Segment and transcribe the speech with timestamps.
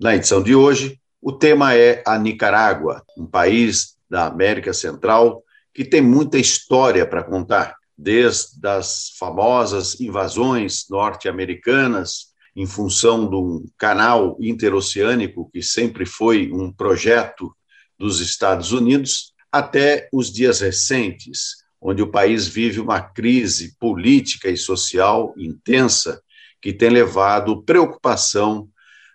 [0.00, 5.84] Na edição de hoje, o tema é a Nicarágua, um país da América Central que
[5.84, 14.38] tem muita história para contar, desde as famosas invasões norte-americanas em função de um canal
[14.40, 17.54] interoceânico que sempre foi um projeto
[17.98, 24.56] dos Estados Unidos, até os dias recentes, onde o país vive uma crise política e
[24.56, 26.22] social intensa
[26.58, 28.66] que tem levado preocupação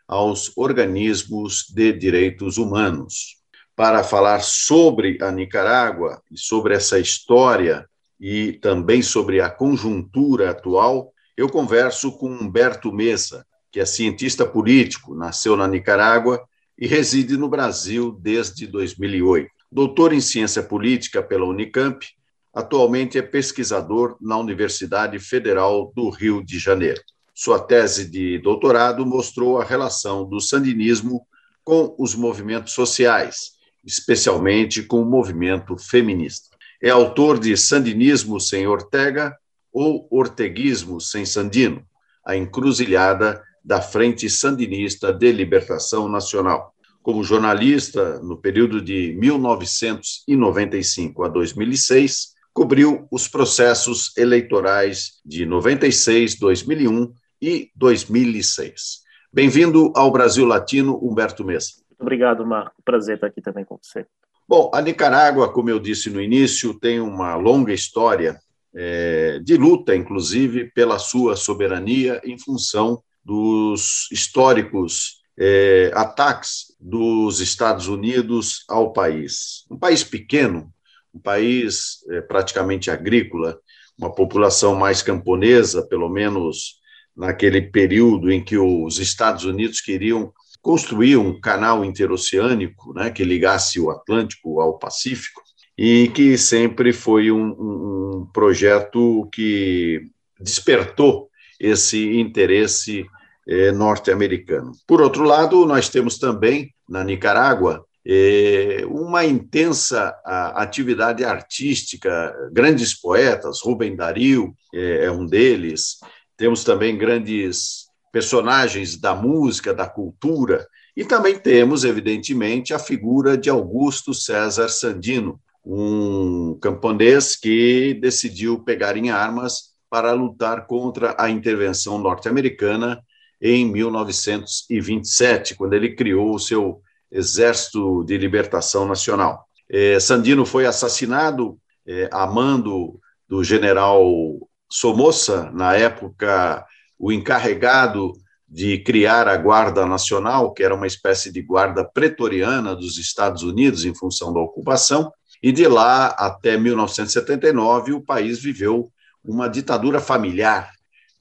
[0.08, 3.38] aos organismos de direitos humanos.
[3.76, 7.88] Para falar sobre a Nicarágua e sobre essa história
[8.20, 15.14] e também sobre a conjuntura atual, eu converso com Humberto Mesa, que é cientista político,
[15.14, 16.42] nasceu na Nicarágua
[16.78, 19.50] e reside no Brasil desde 2008.
[19.70, 22.06] Doutor em ciência política pela Unicamp,
[22.54, 27.02] atualmente é pesquisador na Universidade Federal do Rio de Janeiro.
[27.38, 31.28] Sua tese de doutorado mostrou a relação do sandinismo
[31.66, 36.56] com os movimentos sociais, especialmente com o movimento feminista.
[36.82, 39.36] É autor de Sandinismo sem Ortega
[39.70, 41.86] ou Orteguismo sem Sandino,
[42.26, 46.74] a encruzilhada da Frente Sandinista de Libertação Nacional.
[47.04, 57.14] Como jornalista, no período de 1995 a 2006, cobriu os processos eleitorais de 96, 2001
[57.42, 59.04] e 2006.
[59.32, 61.74] Bem-vindo ao Brasil Latino, Humberto Mesa.
[61.90, 62.76] Muito obrigado, Marco.
[62.84, 64.06] Prazer estar aqui também com você.
[64.48, 68.40] Bom, a Nicarágua, como eu disse no início, tem uma longa história
[68.76, 77.88] é, de luta, inclusive, pela sua soberania em função dos históricos é, ataques dos Estados
[77.88, 79.66] Unidos ao país.
[79.70, 80.72] Um país pequeno,
[81.14, 83.60] um país é, praticamente agrícola,
[83.98, 86.80] uma população mais camponesa, pelo menos
[87.16, 93.80] naquele período em que os Estados Unidos queriam construir um canal interoceânico né, que ligasse
[93.80, 95.46] o Atlântico ao Pacífico,
[95.78, 100.02] e que sempre foi um, um projeto que
[100.40, 103.06] despertou esse interesse
[103.48, 104.72] eh, norte-americano.
[104.88, 110.16] Por outro lado, nós temos também na Nicarágua eh, uma intensa
[110.56, 115.98] atividade artística, grandes poetas, Rubem Dario eh, é um deles,
[116.38, 123.50] temos também grandes personagens da música, da cultura, e também temos, evidentemente, a figura de
[123.50, 131.98] Augusto César Sandino, um camponês que decidiu pegar em armas para lutar contra a intervenção
[131.98, 133.02] norte-americana
[133.42, 136.82] em 1927, quando ele criou o seu
[137.12, 139.46] Exército de Libertação Nacional.
[139.70, 141.58] É, Sandino foi assassinado
[141.88, 146.66] é, a mando do general Somoza, na época,
[146.98, 148.14] o encarregado
[148.48, 153.86] de criar a Guarda Nacional, que era uma espécie de guarda pretoriana dos Estados Unidos
[153.86, 155.12] em função da ocupação,
[155.42, 158.92] e de lá até 1979 o país viveu
[159.24, 160.72] uma ditadura familiar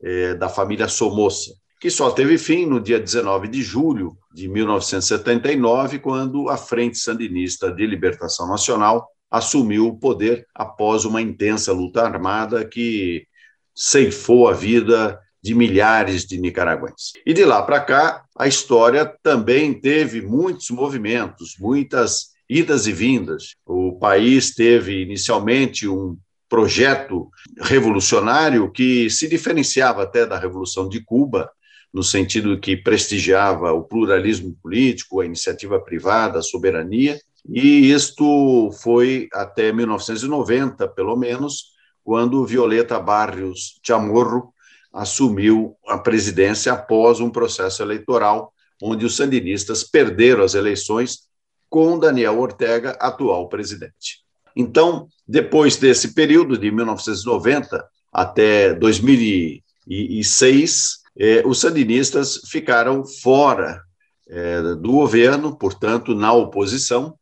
[0.03, 5.99] é, da família Somoza, que só teve fim no dia 19 de julho de 1979,
[5.99, 12.65] quando a Frente Sandinista de Libertação Nacional assumiu o poder após uma intensa luta armada
[12.65, 13.27] que
[13.75, 17.13] ceifou a vida de milhares de nicaragüenses.
[17.27, 23.55] E de lá para cá, a história também teve muitos movimentos, muitas idas e vindas.
[23.67, 26.17] O país teve inicialmente um
[26.49, 27.29] projeto
[27.61, 31.51] revolucionário que se diferenciava até da Revolução de Cuba,
[31.93, 39.29] no sentido que prestigiava o pluralismo político, a iniciativa privada, a soberania, e isto foi
[39.33, 41.74] até 1990, pelo menos,
[42.05, 44.53] quando Violeta Barrios Chamorro
[44.93, 48.53] assumiu a presidência após um processo eleitoral
[48.83, 51.21] onde os sandinistas perderam as eleições
[51.69, 54.23] com Daniel Ortega, atual presidente.
[54.55, 63.83] Então, depois desse período de 1990 até 2006, eh, os sandinistas ficaram fora
[64.29, 67.19] eh, do governo, portanto, na oposição,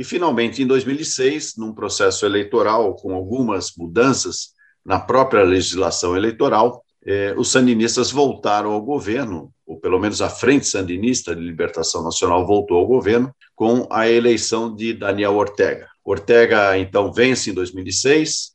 [0.00, 7.34] e, finalmente, em 2006, num processo eleitoral com algumas mudanças na própria legislação eleitoral, eh,
[7.36, 12.78] os sandinistas voltaram ao governo, ou pelo menos a Frente Sandinista de Libertação Nacional voltou
[12.78, 15.86] ao governo, com a eleição de Daniel Ortega.
[16.02, 18.52] Ortega, então, vence em 2006,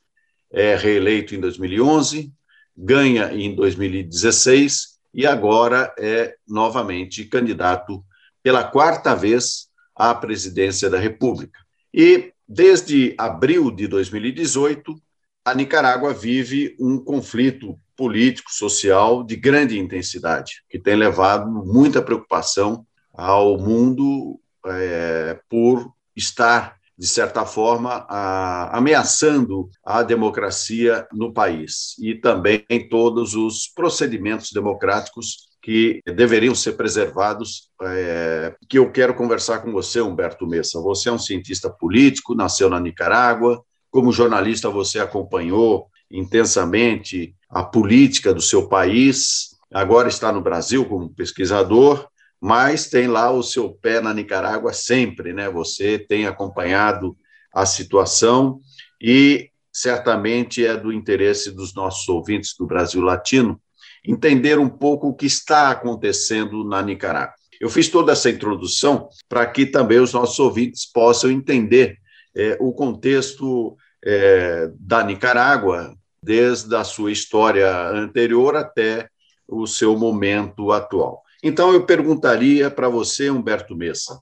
[0.51, 2.33] é reeleito em 2011,
[2.75, 8.03] ganha em 2016 e agora é novamente candidato
[8.41, 11.59] pela quarta vez à presidência da República.
[11.93, 14.95] E desde abril de 2018,
[15.43, 22.85] a Nicarágua vive um conflito político, social de grande intensidade, que tem levado muita preocupação
[23.13, 32.15] ao mundo é, por estar de certa forma, a, ameaçando a democracia no país e
[32.15, 39.71] também todos os procedimentos democráticos que deveriam ser preservados, é, que eu quero conversar com
[39.71, 40.79] você, Humberto Messa.
[40.79, 48.31] Você é um cientista político, nasceu na Nicarágua, como jornalista você acompanhou intensamente a política
[48.31, 52.07] do seu país, agora está no Brasil como pesquisador,
[52.39, 55.49] mas tem lá o seu pé na Nicarágua sempre, né?
[55.49, 57.17] Você tem acompanhado
[57.51, 58.59] a situação
[59.01, 63.59] e certamente é do interesse dos nossos ouvintes do Brasil Latino
[64.07, 67.35] entender um pouco o que está acontecendo na Nicarágua.
[67.59, 71.97] Eu fiz toda essa introdução para que também os nossos ouvintes possam entender
[72.35, 79.07] é, o contexto é, da Nicarágua, desde a sua história anterior até
[79.47, 81.21] o seu momento atual.
[81.43, 84.19] Então, eu perguntaria para você, Humberto Messa,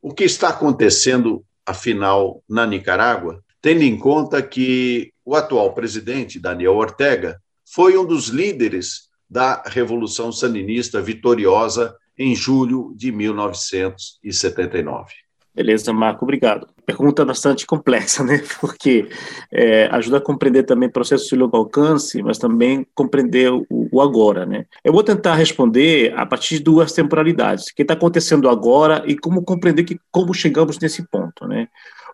[0.00, 6.76] o que está acontecendo, afinal, na Nicarágua, tendo em conta que o atual presidente, Daniel
[6.76, 15.26] Ortega, foi um dos líderes da Revolução Sandinista vitoriosa em julho de 1979.
[15.56, 16.68] Beleza, Marco, obrigado.
[16.84, 18.42] Pergunta bastante complexa, né?
[18.60, 19.08] Porque
[19.50, 24.44] é, ajuda a compreender também processos de longo alcance, mas também compreender o, o, agora,
[24.44, 24.66] né?
[24.84, 29.16] Eu vou tentar responder a partir de duas temporalidades: o que está acontecendo agora e
[29.16, 31.68] como compreender que, como chegamos nesse ponto, né?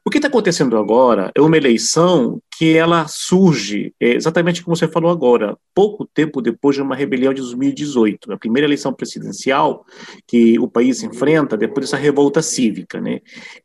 [0.05, 4.87] O que está acontecendo agora é uma eleição que ela surge é, exatamente como você
[4.87, 9.85] falou agora, pouco tempo depois de uma rebelião de 2018, a primeira eleição presidencial
[10.29, 13.19] que o país enfrenta depois dessa revolta cívica, né?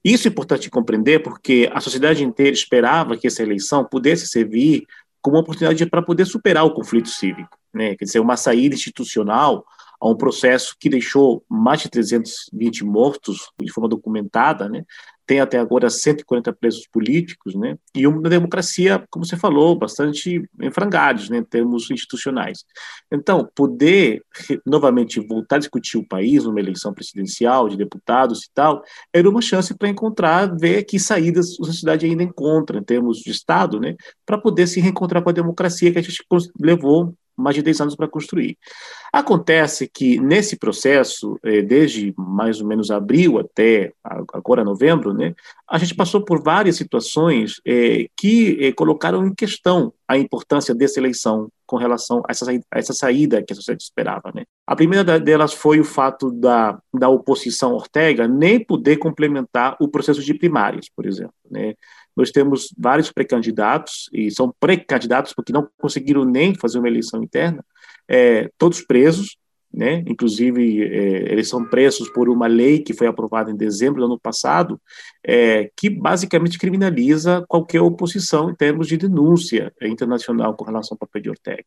[0.03, 4.83] Isso é importante compreender porque a sociedade inteira esperava que essa eleição pudesse servir
[5.21, 7.95] como uma oportunidade para poder superar o conflito cívico, né?
[7.95, 9.63] Quer dizer, uma saída institucional
[10.01, 14.83] a um processo que deixou mais de 320 mortos de forma documentada, né?
[15.27, 17.77] Tem até agora 140 presos políticos, né?
[17.94, 22.63] E uma democracia, como você falou, bastante em frangalhos, né, em termos institucionais.
[23.12, 24.24] Então, poder
[24.65, 28.81] novamente voltar a discutir o país numa eleição presidencial de deputados e tal,
[29.13, 33.30] era uma chance para encontrar, ver que saídas a sociedade ainda encontra em termos de
[33.30, 33.95] Estado, né,
[34.25, 36.23] para poder se reencontrar com a democracia que a gente
[36.59, 38.57] levou mais de 10 anos para construir.
[39.13, 43.94] Acontece que nesse processo, eh, desde mais ou menos abril até
[44.34, 45.34] agora novembro, né,
[45.69, 51.00] a gente passou por várias situações eh, que eh, colocaram em questão a importância dessa
[51.00, 54.31] eleição com relação a essa, a essa saída que a sociedade esperava.
[54.33, 54.45] Né.
[54.66, 60.24] A primeira delas foi o fato da, da oposição Ortega nem poder complementar o processo
[60.24, 61.33] de primárias, por exemplo.
[61.51, 61.75] Né.
[62.18, 67.64] Nós temos vários pré-candidatos, e são pré-candidatos porque não conseguiram nem fazer uma eleição interna,
[68.08, 69.38] é, todos presos,
[69.72, 70.04] né?
[70.08, 74.19] inclusive é, eles são presos por uma lei que foi aprovada em dezembro do ano
[74.19, 74.81] passado,
[75.24, 81.21] é, que basicamente criminaliza qualquer oposição em termos de denúncia internacional com relação ao papel
[81.21, 81.66] de Ortega.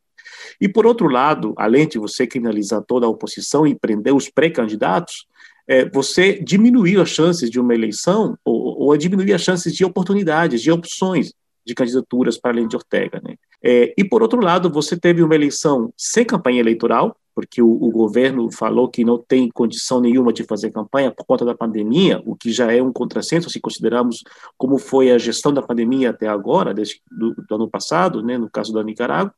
[0.60, 5.26] E, por outro lado, além de você criminalizar toda a oposição e prender os pré-candidatos,
[5.70, 10.60] é, você diminuiu as chances de uma eleição ou, ou diminuir as chances de oportunidades,
[10.60, 11.32] de opções
[11.64, 13.20] de candidaturas para além de Ortega.
[13.22, 13.36] Né?
[13.62, 17.88] É, e, por outro lado, você teve uma eleição sem campanha eleitoral, porque o, o,
[17.92, 22.34] governo falou que não tem condição nenhuma de fazer campanha por conta da pandemia, o
[22.34, 24.24] que já é um contrassenso se considerarmos
[24.58, 28.50] como foi a gestão da pandemia até agora, desde do, do ano passado, né, no
[28.50, 29.32] caso da Nicarágua.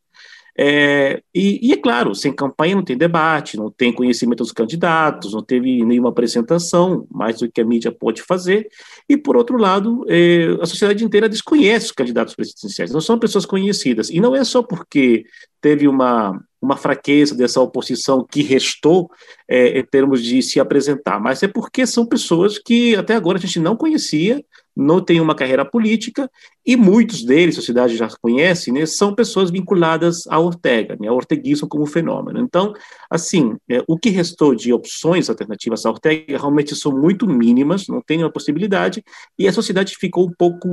[0.59, 5.33] É, e, e, é claro, sem campanha não tem debate, não tem conhecimento dos candidatos,
[5.33, 8.69] não teve nenhuma apresentação, mais do que a mídia pode fazer.
[9.09, 13.47] E, por outro lado, é, a sociedade inteira desconhece os candidatos presidenciais, não são pessoas
[13.47, 14.11] conhecidas.
[14.11, 15.25] E não é só porque
[15.61, 19.11] teve uma, uma fraqueza dessa oposição que restou
[19.49, 23.41] é, em termos de se apresentar, mas é porque são pessoas que até agora a
[23.41, 24.45] gente não conhecia,
[24.77, 26.31] não têm uma carreira política
[26.65, 31.17] e muitos deles, a sociedade já conhece, né, são pessoas vinculadas a Ortega, né, ao
[31.17, 32.41] orteguismo como fenômeno.
[32.41, 32.73] Então,
[33.11, 38.01] assim, é, o que restou de opções alternativas a Ortega realmente são muito mínimas, não
[38.01, 39.03] tem uma possibilidade,
[39.39, 40.69] e a sociedade ficou um pouco,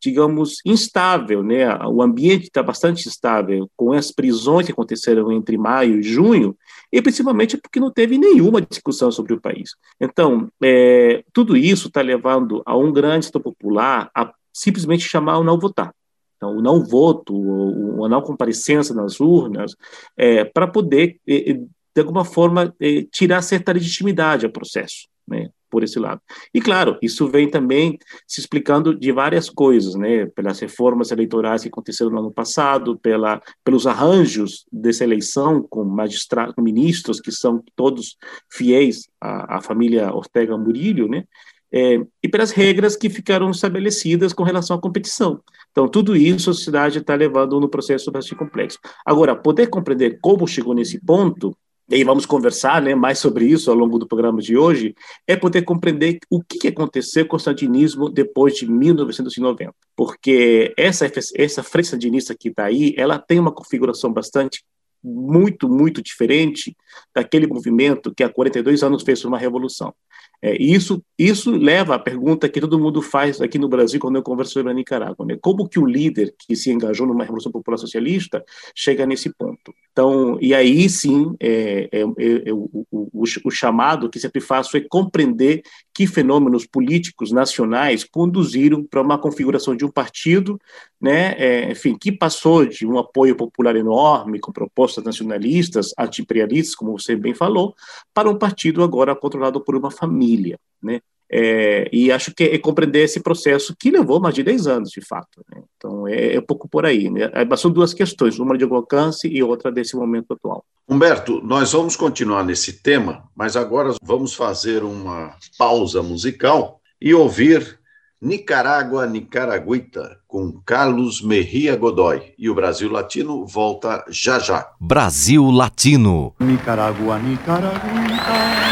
[0.00, 6.00] digamos, instável, né, o ambiente está bastante instável, com as prisões que aconteceram entre maio
[6.00, 6.56] e junho,
[6.92, 9.70] e principalmente porque não teve nenhuma discussão sobre o país.
[10.00, 15.58] Então, é, tudo isso está levando a um grande popular a simplesmente chamar o não
[15.58, 15.94] votar.
[16.36, 19.74] Então, o não voto, o, a não comparecência nas urnas,
[20.16, 21.66] é, para poder, de
[21.98, 26.20] alguma forma, é, tirar certa legitimidade ao processo, né, por esse lado.
[26.52, 31.68] E, claro, isso vem também se explicando de várias coisas, né, pelas reformas eleitorais que
[31.68, 37.62] aconteceram no ano passado, pela, pelos arranjos dessa eleição com magistrados, com ministros que são
[37.76, 38.16] todos
[38.50, 41.24] fiéis à, à família Ortega Murillo, né,
[41.72, 45.40] é, e pelas regras que ficaram estabelecidas com relação à competição.
[45.70, 48.78] Então, tudo isso a sociedade está levando no processo bastante complexo.
[49.04, 51.56] Agora, poder compreender como chegou nesse ponto,
[51.90, 54.94] e vamos conversar né, mais sobre isso ao longo do programa de hoje,
[55.26, 59.72] é poder compreender o que aconteceu com o sandinismo depois de 1990.
[59.96, 64.62] Porque essa, essa frente sandinista que está aí, ela tem uma configuração bastante
[65.02, 66.76] muito, muito diferente
[67.14, 69.94] daquele movimento que há 42 anos fez uma revolução.
[70.40, 74.22] É, isso, isso leva à pergunta que todo mundo faz aqui no Brasil quando eu
[74.22, 75.36] converso sobre a Nicarágua, né?
[75.40, 79.74] Como que o líder que se engajou numa revolução popular socialista chega nesse ponto?
[79.90, 84.76] Então, e aí sim, é, é, é, é o, o, o, chamado que sempre faço
[84.76, 85.62] é compreender
[85.92, 90.56] que fenômenos políticos nacionais conduziram para uma configuração de um partido,
[91.00, 96.98] né, é, enfim, que passou de um apoio popular enorme, com propostas nacionalistas, anti-imperialistas, como
[96.98, 97.74] você bem falou,
[98.12, 101.00] para um partido agora controlado por uma família, né,
[101.30, 105.02] é, e acho que é compreender esse processo que levou mais de 10 anos, de
[105.02, 105.44] fato.
[105.52, 105.62] Né?
[105.76, 107.10] Então, é, é, um pouco por aí.
[107.10, 107.30] Né?
[107.56, 110.64] São duas questões, uma de alcance e outra desse momento atual.
[110.88, 117.78] Humberto, nós vamos continuar nesse tema, mas agora vamos fazer uma pausa musical e ouvir
[118.20, 122.34] Nicarágua Nicaraguita, com Carlos Merria Godoy.
[122.38, 124.68] E o Brasil Latino volta já já.
[124.78, 126.34] Brasil Latino.
[126.38, 128.68] Nicarágua Nicaraguita.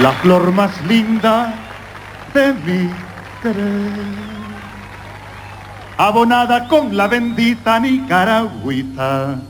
[0.00, 1.54] la flor más linda
[2.32, 2.90] de mi
[3.42, 3.92] querer.
[5.98, 9.40] Abonada con la bendita Nicaragüita,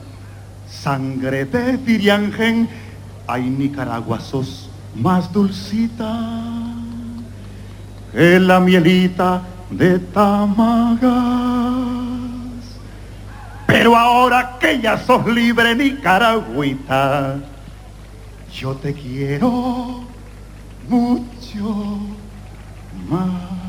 [0.69, 2.69] sangre de Firiangen,
[3.29, 6.52] hay Nicaragua sos más dulcita
[8.13, 11.11] que la mielita de Tamagas.
[13.67, 17.37] Pero ahora que ya sos libre Nicaragüita,
[18.53, 20.05] yo te quiero
[20.89, 21.99] mucho
[23.09, 23.63] más.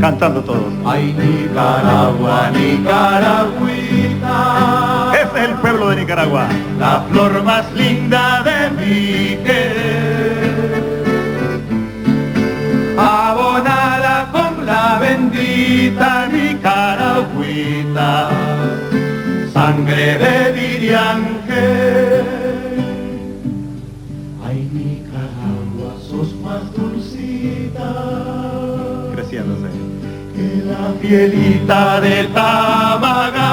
[0.00, 0.72] Cantando todos.
[0.84, 5.12] Ay, Nicaragua, Nicaragüita.
[5.14, 6.48] Es el pueblo de Nicaragua.
[6.78, 10.80] La flor más linda de mi querer.
[12.98, 18.30] Abonada con la bendita Nicaragüita.
[19.52, 22.09] Sangre de Viriángel.
[31.00, 33.50] Pielita de Tamaga.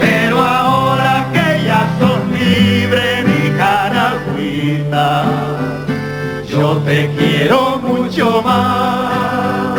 [0.00, 5.24] Pero ahora que ya son libre mi caragüita,
[6.48, 9.78] yo te quiero mucho más.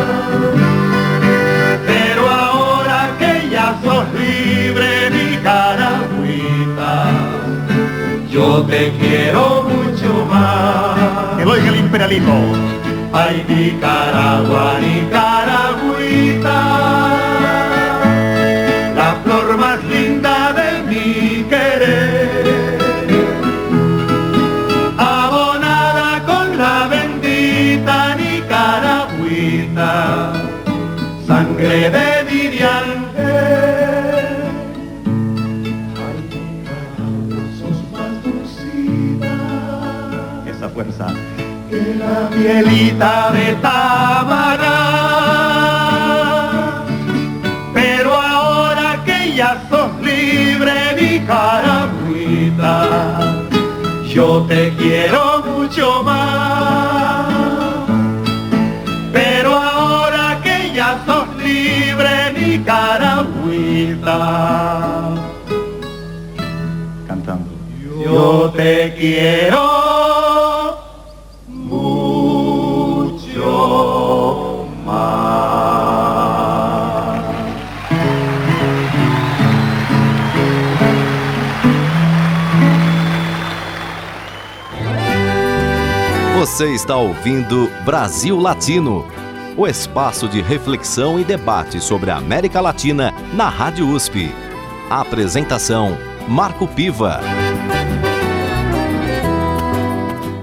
[1.86, 7.10] Pero ahora que ya sos libre mi caragüita,
[8.30, 11.36] yo te quiero mucho más.
[11.38, 12.89] Que oiga el imperialismo.
[13.12, 16.69] Ay, Nicaragua, Nicaragüita, la
[42.36, 44.76] mielita de Tábara.
[47.72, 52.76] Pero ahora que ya sos libre, mi carabita,
[54.12, 57.26] yo te quiero mucho más.
[59.12, 64.16] Pero ahora que ya sos libre, mi carabita,
[67.06, 67.50] cantando,
[68.04, 69.79] yo te quiero.
[86.60, 89.06] Você está ouvindo Brasil Latino,
[89.56, 94.28] o espaço de reflexão e debate sobre a América Latina na Rádio USP.
[94.90, 95.96] A apresentação:
[96.28, 97.18] Marco Piva.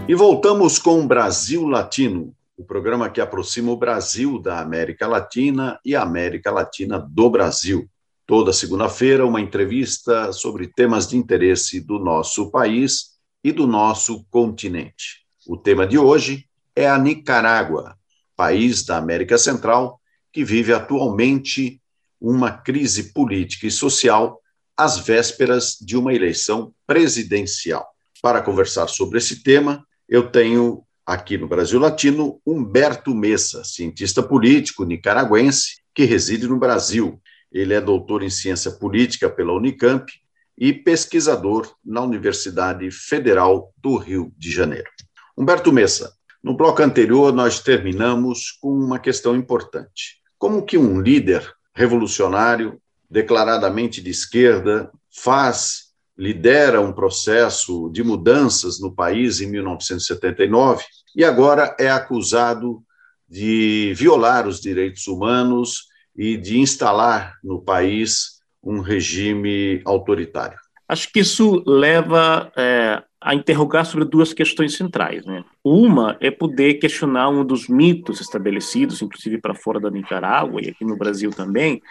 [0.08, 5.96] E voltamos com Brasil Latino, o programa que aproxima o Brasil da América Latina e
[5.96, 7.88] a América Latina do Brasil.
[8.26, 15.27] Toda segunda-feira, uma entrevista sobre temas de interesse do nosso país e do nosso continente.
[15.48, 17.98] O tema de hoje é a Nicarágua,
[18.36, 19.98] país da América Central
[20.34, 21.82] que vive atualmente
[22.20, 24.42] uma crise política e social
[24.76, 27.88] às vésperas de uma eleição presidencial.
[28.22, 34.84] Para conversar sobre esse tema, eu tenho aqui no Brasil Latino Humberto Messa, cientista político
[34.84, 37.22] nicaragüense que reside no Brasil.
[37.50, 40.12] Ele é doutor em ciência política pela Unicamp
[40.58, 44.90] e pesquisador na Universidade Federal do Rio de Janeiro.
[45.38, 46.14] Humberto Messa,
[46.44, 50.18] no bloco anterior nós terminamos com uma questão importante.
[50.38, 58.92] Como que um líder revolucionário, declaradamente de esquerda, faz, lidera um processo de mudanças no
[58.92, 60.84] país em 1979
[61.16, 62.82] e agora é acusado
[63.30, 70.58] de violar os direitos humanos e de instalar no país um regime autoritário?
[70.90, 75.26] Acho que isso leva é, a interrogar sobre duas questões centrais.
[75.26, 75.44] Né?
[75.64, 80.86] Uma é poder questionar um dos mitos estabelecidos, inclusive para fora da Nicarágua e aqui
[80.86, 81.82] no Brasil também,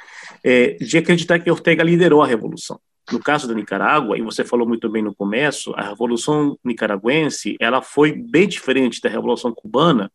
[0.45, 2.81] é, de acreditar que Ortega liderou a revolução.
[3.13, 7.81] No caso da Nicarágua, e você falou muito bem no começo, a revolução nicaragüense ela
[7.81, 10.11] foi bem diferente da revolução cubana,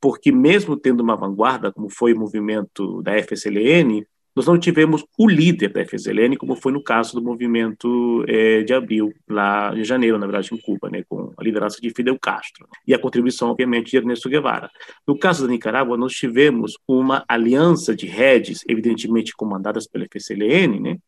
[0.00, 4.06] porque mesmo tendo uma vanguarda, como foi o movimento da FSLN,
[4.38, 8.72] nós não tivemos o líder da FSLN, como foi no caso do movimento é, de
[8.72, 12.68] abril, lá em janeiro, na verdade, em Cuba, né, com a liderança de Fidel Castro
[12.86, 14.70] e a contribuição, obviamente, de Ernesto Guevara.
[15.04, 20.98] No caso da Nicarágua, nós tivemos uma aliança de redes, evidentemente comandadas pela FSLN, né,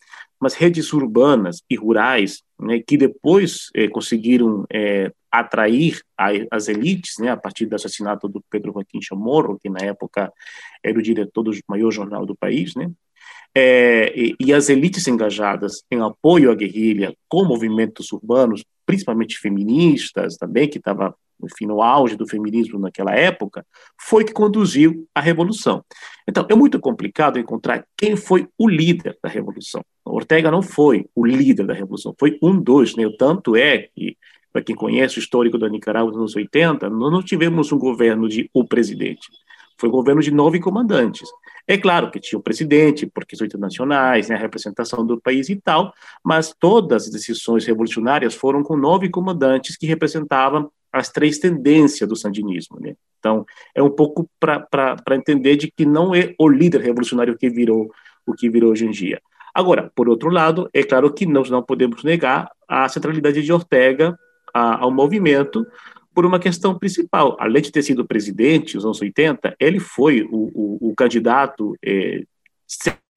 [0.40, 7.14] mas redes urbanas e rurais, né, que depois é, conseguiram é, atrair a, as elites,
[7.21, 10.33] né, a partir do assassinato do Pedro Joaquim Chamorro, que na época
[10.83, 12.90] era o diretor do maior jornal do país, né,
[13.55, 20.37] é, e, e, as elites engajadas em apoio à guerrilha com movimentos urbanos, principalmente feministas
[20.37, 23.65] também, que estava enfim, no auge do feminismo naquela época,
[23.99, 25.85] foi que conduziu à revolução.
[26.29, 29.83] Então, é muito complicado encontrar quem foi o líder da revolução.
[30.05, 33.05] Ortega não foi o líder da revolução, foi um dos, né?
[33.19, 34.17] tanto é que
[34.53, 38.29] para quem conhece o histórico da Nicarágua nos anos 80, nós não tivemos um governo
[38.29, 39.29] de o presidente.
[39.79, 41.29] Foi um governo de nove comandantes.
[41.66, 45.57] É claro que tinha o presidente, por questões internacionais, né, a representação do país e
[45.57, 45.92] tal,
[46.25, 52.16] mas todas as decisões revolucionárias foram com nove comandantes que representavam as três tendências do
[52.16, 52.79] sandinismo.
[52.81, 52.94] Né?
[53.18, 53.44] Então,
[53.75, 57.90] é um pouco para entender de que não é o líder revolucionário que virou
[58.27, 59.20] o que virou hoje em dia.
[59.55, 64.16] Agora, por outro lado, é claro que nós não podemos negar a centralidade de Ortega
[64.55, 65.66] a, ao movimento,
[66.14, 67.37] por uma questão principal.
[67.38, 72.23] Além de ter sido presidente nos anos 80, ele foi o, o, o candidato, é,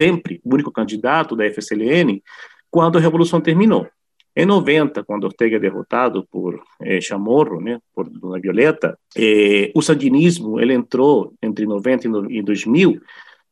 [0.02, 2.22] sempre o único candidato da FSLN,
[2.70, 3.88] quando a Revolução terminou.
[4.36, 9.82] Em 90, quando Ortega é derrotado por é, Chamorro, né, por Dona Violeta, é, o
[9.82, 13.00] sandinismo ele entrou entre 90 e 2000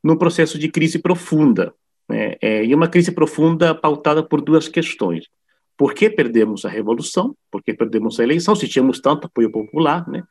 [0.02, 1.72] num processo de crise profunda,
[2.08, 5.28] né, é, e uma crise profunda pautada por duas questões
[5.76, 10.08] por que perdemos a revolução, por que perdemos a eleição, se tínhamos tanto apoio popular,
[10.08, 10.22] né?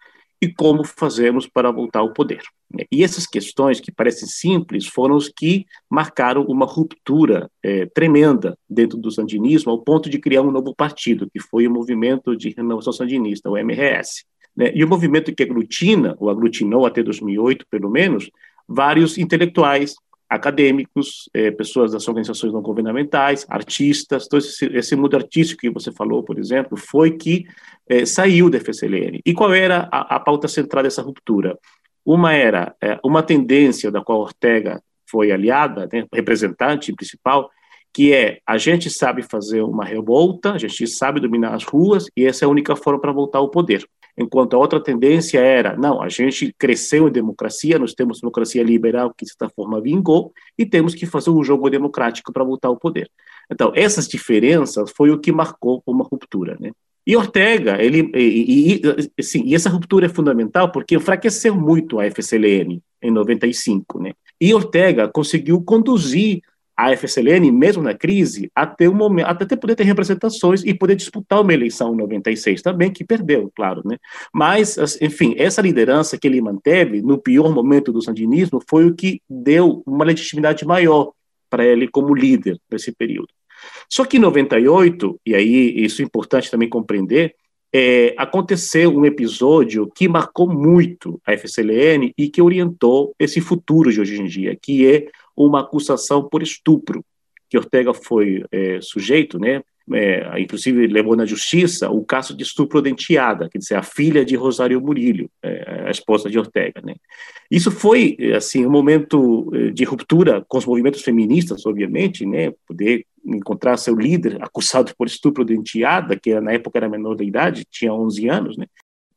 [0.41, 2.41] E como fazemos para voltar ao poder.
[2.73, 2.83] Né?
[2.91, 8.97] E essas questões que parecem simples foram os que marcaram uma ruptura é, tremenda dentro
[8.97, 12.91] do sandinismo, ao ponto de criar um novo partido, que foi o Movimento de Renovação
[12.91, 14.25] Sandinista, o MRS.
[14.55, 14.71] Né?
[14.73, 18.31] E o movimento que aglutina, ou aglutinou até 2008, pelo menos,
[18.67, 19.95] vários intelectuais,
[20.31, 25.91] acadêmicos, é, pessoas das organizações não governamentais, artistas, todo esse, esse, mundo artístico que você
[25.91, 27.45] falou, por exemplo, foi que
[27.85, 29.19] é, saiu da FSLN.
[29.25, 31.59] E qual era a, a pauta central dessa ruptura?
[32.05, 37.49] Uma era é, uma tendência da qual Ortega foi aliada, né, representante principal,
[37.93, 42.25] que é a gente sabe fazer uma revolta, a gente sabe dominar as ruas e
[42.25, 43.85] essa é a única forma para voltar ao poder.
[44.17, 49.13] Enquanto a outra tendência era, não, a gente cresceu em democracia, nós temos democracia liberal
[49.15, 52.77] que de certa forma vingou e temos que fazer um jogo democrático para voltar ao
[52.77, 53.09] poder.
[53.49, 56.71] Então, essas diferenças foi o que marcou uma ruptura, né?
[57.05, 58.81] E Ortega, ele, e, e,
[59.19, 64.13] assim, e essa ruptura é fundamental porque enfraqueceu muito a FSLN em 95, né?
[64.39, 66.41] E Ortega conseguiu conduzir
[66.81, 71.41] a FSLN, mesmo na crise, até o momento, até poder ter representações e poder disputar
[71.41, 73.97] uma eleição em 96 também, que perdeu, claro, né?
[74.33, 79.21] Mas, enfim, essa liderança que ele manteve no pior momento do sandinismo foi o que
[79.29, 81.11] deu uma legitimidade maior
[81.51, 83.29] para ele como líder nesse período.
[83.87, 87.35] Só que em 98, e aí isso é importante também compreender,
[87.73, 94.01] é, aconteceu um episódio que marcou muito a FCLN e que orientou esse futuro de
[94.01, 97.03] hoje em dia, que é uma acusação por estupro,
[97.49, 99.61] que Ortega foi é, sujeito, né,
[99.93, 104.35] é, inclusive levou na justiça o caso de estupro denteada, quer dizer, a filha de
[104.35, 106.81] Rosário Murillo, é, a esposa de Ortega.
[106.83, 106.95] Né.
[107.49, 113.05] Isso foi assim um momento é, de ruptura com os movimentos feministas, obviamente, né, poder
[113.25, 117.65] encontrar seu líder acusado por estupro de enteada, que na época era menor de idade,
[117.69, 118.65] tinha 11 anos, né?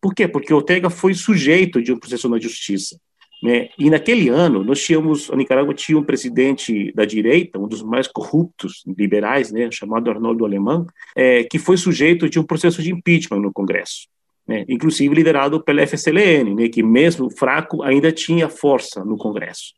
[0.01, 0.29] Por quê?
[0.29, 2.99] Porque Ortega foi sujeito de um processo na justiça.
[3.45, 3.69] Né?
[3.79, 8.09] E naquele ano, nós tínhamos, a Nicarágua tinha um presidente da direita, um dos mais
[8.09, 13.41] corruptos liberais, né, chamado Arnoldo Alemão, é, que foi sujeito de um processo de impeachment
[13.41, 14.09] no Congresso.
[14.49, 19.75] Né, inclusive liderado pela FSLN, né, que mesmo fraco ainda tinha força no Congresso.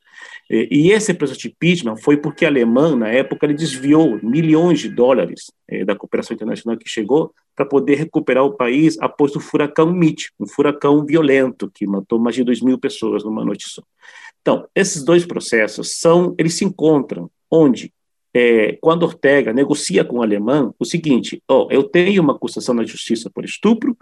[0.49, 4.89] E esse processo de impeachment foi porque a Alemanha, na época, ele desviou milhões de
[4.89, 9.93] dólares eh, da cooperação internacional que chegou para poder recuperar o país após o furacão
[9.93, 13.83] Mitch, um furacão violento que matou mais de 2 mil pessoas numa noite só.
[14.41, 17.93] Então, esses dois processos são, eles se encontram onde
[18.33, 22.85] é, quando Ortega negocia com o alemão, o seguinte: oh, eu tenho uma acusação na
[22.85, 23.97] justiça por estupro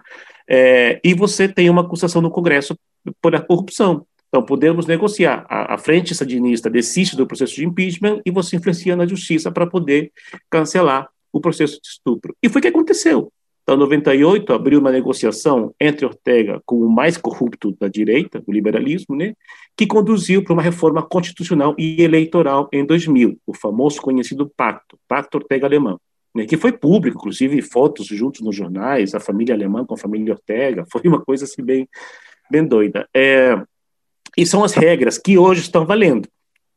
[0.48, 2.76] é, e você tem uma acusação no Congresso
[3.22, 4.04] por corrupção.
[4.34, 5.46] Então, podemos negociar.
[5.48, 9.64] A, a frente sandinista desiste do processo de impeachment e você influencia na justiça para
[9.64, 10.10] poder
[10.50, 12.34] cancelar o processo de estupro.
[12.42, 13.32] E foi o que aconteceu.
[13.62, 18.52] Então, em 98, abriu uma negociação entre Ortega com o mais corrupto da direita, o
[18.52, 19.34] liberalismo, né,
[19.76, 25.38] que conduziu para uma reforma constitucional e eleitoral em 2000, o famoso conhecido pacto, Pacto
[25.38, 26.00] Ortega-Alemão,
[26.34, 30.34] né, que foi público, inclusive fotos juntos nos jornais, a família alemã com a família
[30.34, 31.88] Ortega, foi uma coisa assim bem,
[32.50, 33.08] bem doida.
[33.14, 33.62] É,
[34.36, 36.28] e são as regras que hoje estão valendo,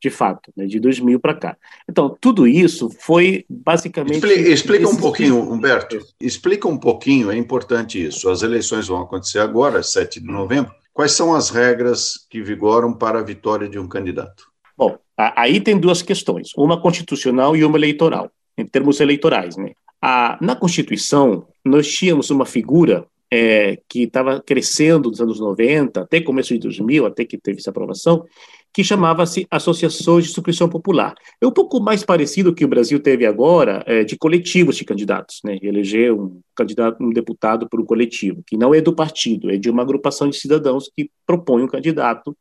[0.01, 1.57] de fato, né, de 2000 para cá.
[1.89, 4.17] Então, tudo isso foi basicamente.
[4.17, 8.29] Explica, explica um pouquinho, Humberto, explica um pouquinho, é importante isso.
[8.29, 10.71] As eleições vão acontecer agora, 7 de novembro.
[10.93, 14.45] Quais são as regras que vigoram para a vitória de um candidato?
[14.75, 19.57] Bom, aí tem duas questões, uma constitucional e uma eleitoral, em termos eleitorais.
[19.57, 19.73] Né?
[20.01, 26.21] A, na Constituição, nós tínhamos uma figura é, que estava crescendo nos anos 90, até
[26.21, 28.25] começo de 2000, até que teve essa aprovação,
[28.73, 31.15] que chamava-se Associações de Subscrição Popular.
[31.41, 35.39] É um pouco mais parecido que o Brasil teve agora é, de coletivos de candidatos,
[35.43, 35.57] né?
[35.61, 39.69] Eleger um candidato, um deputado por um coletivo, que não é do partido, é de
[39.69, 42.37] uma agrupação de cidadãos que propõe um candidato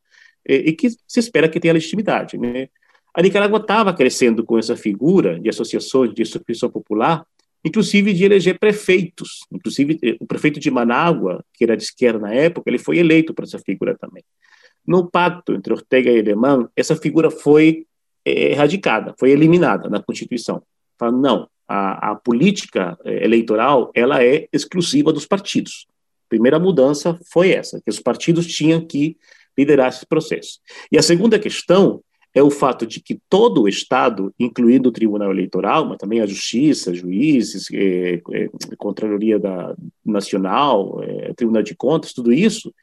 [0.47, 2.69] é, e que se espera que tenha legitimidade, né?
[3.15, 7.25] A Nicarágua estava crescendo com essa figura de associações de subscrição popular,
[7.67, 9.41] inclusive de eleger prefeitos.
[9.51, 13.35] Inclusive, eh, o prefeito de Manágua, que era de esquerda na época, ele foi eleito
[13.35, 14.23] por essa figura também.
[14.87, 17.85] No pacto entre Ortega e Alemão, essa figura foi
[18.25, 20.63] é, erradicada, foi eliminada na Constituição.
[20.97, 25.89] Fala, não, a, a, política eh, eleitoral ela é exclusiva dos partidos.
[26.27, 29.17] A primeira mudança foi essa, que os partidos tinham que
[29.59, 30.61] liderar esse processo.
[30.93, 32.01] E a segunda questão
[32.37, 36.27] é o fato de que todo o Estado, incluindo o Tribunal Eleitoral, mas também a
[36.27, 42.75] Justiça, juízes, é, é, Contraloria da, Nacional, é, Tribunal de Contas, tudo isso,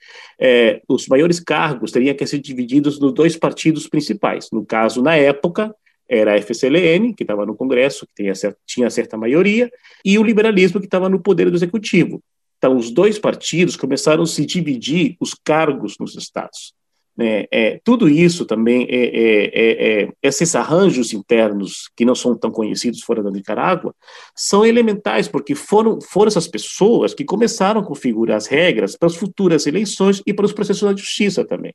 [0.90, 4.50] os maiores cargos teriam que ser divididos nos dois partidos principais.
[4.52, 5.74] No caso, na época,
[6.10, 9.72] era a FCLN, que estava no Congresso, que tinha certa, tinha certa maioria,
[10.04, 12.24] e o liberalismo, que estava no poder do executivo.
[12.58, 16.74] Então, os dois partidos começaram a se dividir os cargos nos estados.
[17.20, 22.36] É, é, tudo isso também, é, é, é, é, esses arranjos internos que não são
[22.36, 23.94] tão conhecidos fora da Nicarágua,
[24.36, 29.16] são elementais, porque foram, foram essas pessoas que começaram a configurar as regras para as
[29.16, 31.74] futuras eleições e para os processos da justiça também.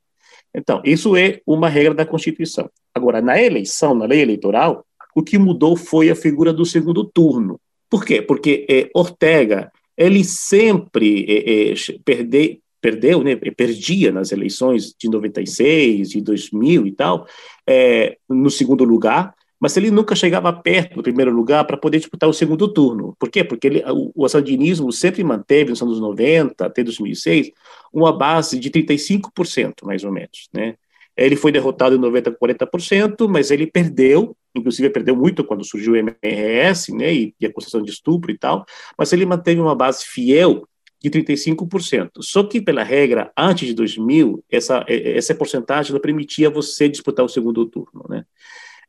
[0.52, 2.68] Então, isso é uma regra da Constituição.
[2.94, 7.60] Agora, na eleição, na lei eleitoral, o que mudou foi a figura do segundo turno.
[7.88, 8.20] Por quê?
[8.20, 11.74] Porque é, Ortega, ele sempre é, é,
[12.04, 17.26] perde, perdeu, né, perdia nas eleições de 96, de 2000 e tal,
[17.66, 22.28] é, no segundo lugar, mas ele nunca chegava perto do primeiro lugar para poder disputar
[22.28, 23.16] o segundo turno.
[23.18, 23.42] Por quê?
[23.42, 27.50] Porque ele, o, o sandinismo sempre manteve, nos anos 90 até 2006,
[27.92, 30.76] uma base de 35%, mais ou menos, né?
[31.16, 35.96] Ele foi derrotado em 90 40%, mas ele perdeu, inclusive perdeu muito quando surgiu o
[35.96, 38.64] MRS, né, e, e a concessão de estupro e tal,
[38.96, 40.67] mas ele manteve uma base fiel
[41.00, 42.10] de 35%.
[42.20, 47.28] Só que, pela regra, antes de 2000, essa, essa porcentagem não permitia você disputar o
[47.28, 48.24] segundo turno, né?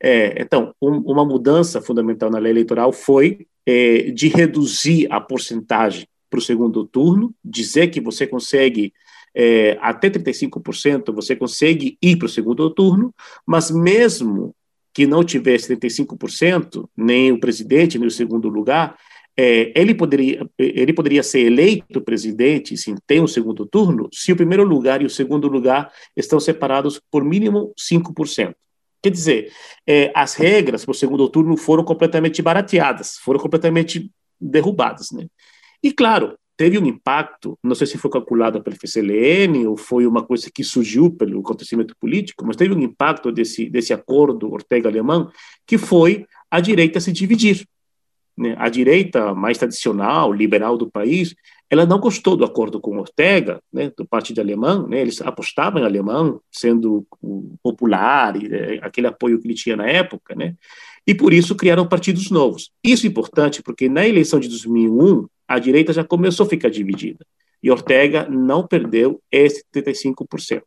[0.02, 6.08] É, então, um, uma mudança fundamental na lei eleitoral foi é, de reduzir a porcentagem
[6.30, 8.94] para o segundo turno, dizer que você consegue
[9.34, 13.14] é, até 35%, você consegue ir para o segundo turno,
[13.46, 14.54] mas mesmo
[14.92, 18.96] que não tivesse 35%, nem o presidente, nem o segundo lugar,
[19.36, 24.36] é, ele, poderia, ele poderia ser eleito presidente, sim, tem um segundo turno, se o
[24.36, 28.54] primeiro lugar e o segundo lugar estão separados por mínimo 5%.
[29.02, 29.52] Quer dizer,
[29.86, 35.10] é, as regras para o segundo turno foram completamente barateadas, foram completamente derrubadas.
[35.10, 35.26] Né?
[35.82, 40.22] E, claro, teve um impacto, não sei se foi calculado pelo FCLN ou foi uma
[40.22, 45.30] coisa que surgiu pelo acontecimento político, mas teve um impacto desse, desse acordo Ortega-Alemão,
[45.66, 47.66] que foi a direita se dividir.
[48.40, 48.54] Né?
[48.58, 51.34] A direita mais tradicional, liberal do país,
[51.68, 55.84] ela não gostou do acordo com Ortega, né, do partido alemão, né, eles apostavam em
[55.84, 57.06] alemão, sendo
[57.62, 60.56] popular, e, é, aquele apoio que ele tinha na época, né,
[61.06, 62.72] e por isso criaram partidos novos.
[62.82, 67.24] Isso é importante porque na eleição de 2001, a direita já começou a ficar dividida,
[67.62, 70.62] e Ortega não perdeu esse 35%.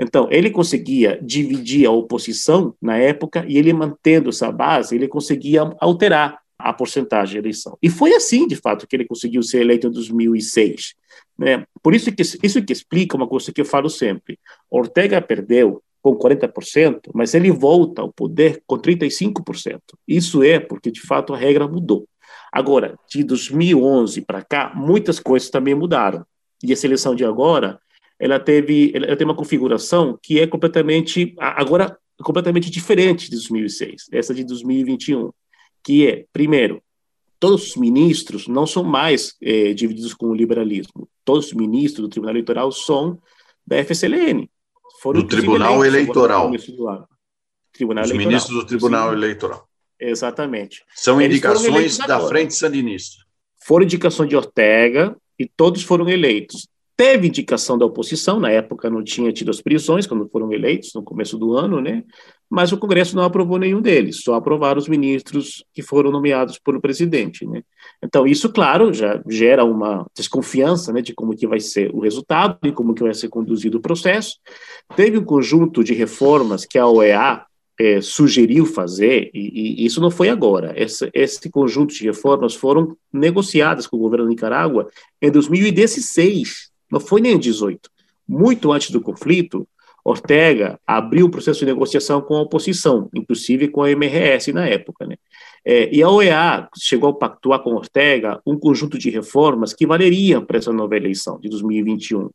[0.00, 5.62] Então, ele conseguia dividir a oposição na época, e ele mantendo essa base, ele conseguia
[5.80, 7.78] alterar a porcentagem de eleição.
[7.80, 10.94] E foi assim, de fato, que ele conseguiu ser eleito em 2006.
[11.38, 11.64] Né?
[11.82, 14.38] Por isso que isso que explica uma coisa que eu falo sempre.
[14.68, 19.80] Ortega perdeu com 40%, mas ele volta ao poder com 35%.
[20.06, 22.08] Isso é porque, de fato, a regra mudou.
[22.52, 26.24] Agora, de 2011 para cá, muitas coisas também mudaram.
[26.62, 27.78] E a seleção de agora,
[28.18, 34.34] ela teve, ela tem uma configuração que é completamente, agora, completamente diferente de 2006, essa
[34.34, 35.30] de 2021
[35.82, 36.82] que é, primeiro,
[37.38, 41.08] todos os ministros não são mais é, divididos com o liberalismo.
[41.24, 43.18] Todos os ministros do Tribunal Eleitoral são
[43.66, 44.48] da FSLN.
[45.00, 46.50] Foram do Tribunal Eleitoral.
[47.72, 48.16] Tribunal os Eleitoral.
[48.16, 49.16] ministros do Tribunal Sim.
[49.16, 49.68] Eleitoral.
[50.00, 50.84] Exatamente.
[50.94, 52.28] São Eles indicações da agora.
[52.28, 53.24] Frente Sandinista.
[53.64, 56.68] Foram indicação de Ortega e todos foram eleitos.
[56.98, 61.00] Teve indicação da oposição, na época não tinha tido as prisões, quando foram eleitos, no
[61.00, 62.02] começo do ano, né?
[62.50, 66.80] mas o Congresso não aprovou nenhum deles, só aprovaram os ministros que foram nomeados pelo
[66.80, 67.46] presidente.
[67.46, 67.62] Né?
[68.02, 72.58] Então, isso, claro, já gera uma desconfiança né, de como que vai ser o resultado
[72.64, 74.34] e como que vai ser conduzido o processo.
[74.96, 77.44] Teve um conjunto de reformas que a OEA
[77.78, 80.74] é, sugeriu fazer, e, e, isso não foi agora.
[80.76, 84.88] Esse, esse conjunto de reformas foram negociadas com o governo da Nicarágua
[85.22, 87.90] em 2016 não foi nem em 18.
[88.26, 89.66] Muito antes do conflito,
[90.04, 95.06] Ortega abriu o processo de negociação com a oposição, inclusive com a MRS na época.
[95.06, 95.16] Né?
[95.64, 100.44] É, e a OEA chegou a pactuar com Ortega um conjunto de reformas que valeriam
[100.44, 102.30] para essa nova eleição de 2021.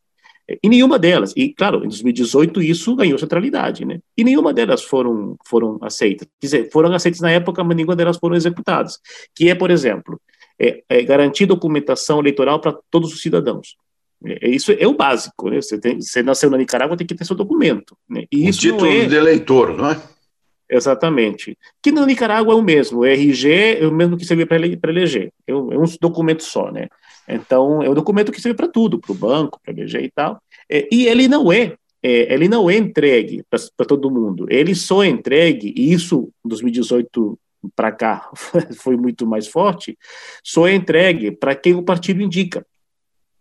[0.48, 4.00] É, e nenhuma delas, e claro, em 2018 isso ganhou centralidade, né?
[4.16, 6.28] E nenhuma delas foram, foram aceitas.
[6.40, 9.00] Quer dizer, foram aceitas na época, mas nenhuma delas foram executadas.
[9.34, 10.20] Que é, por exemplo,
[10.60, 13.76] é, é garantir documentação eleitoral para todos os cidadãos.
[14.26, 15.62] É, isso é o básico, né?
[15.62, 17.98] Você, tem, você nasceu na Nicarágua, tem que ter seu documento.
[18.10, 18.26] Né?
[18.32, 19.06] E o isso título é...
[19.06, 20.02] de eleitor, não é?
[20.70, 21.58] Exatamente.
[21.82, 25.32] Que na Nicarágua é o mesmo, o RG é o mesmo que serve para eleger,
[25.46, 26.88] é um, é um documento só, né?
[27.28, 30.42] Então, é um documento que serve para tudo, para o banco, para eleger e tal.
[30.70, 35.04] É, e ele não é, é, ele não é entregue para todo mundo, ele só
[35.04, 37.40] é entregue, e isso, em 2018
[37.76, 38.30] para cá,
[38.78, 39.98] foi muito mais forte,
[40.44, 42.66] só é entregue para quem o partido indica.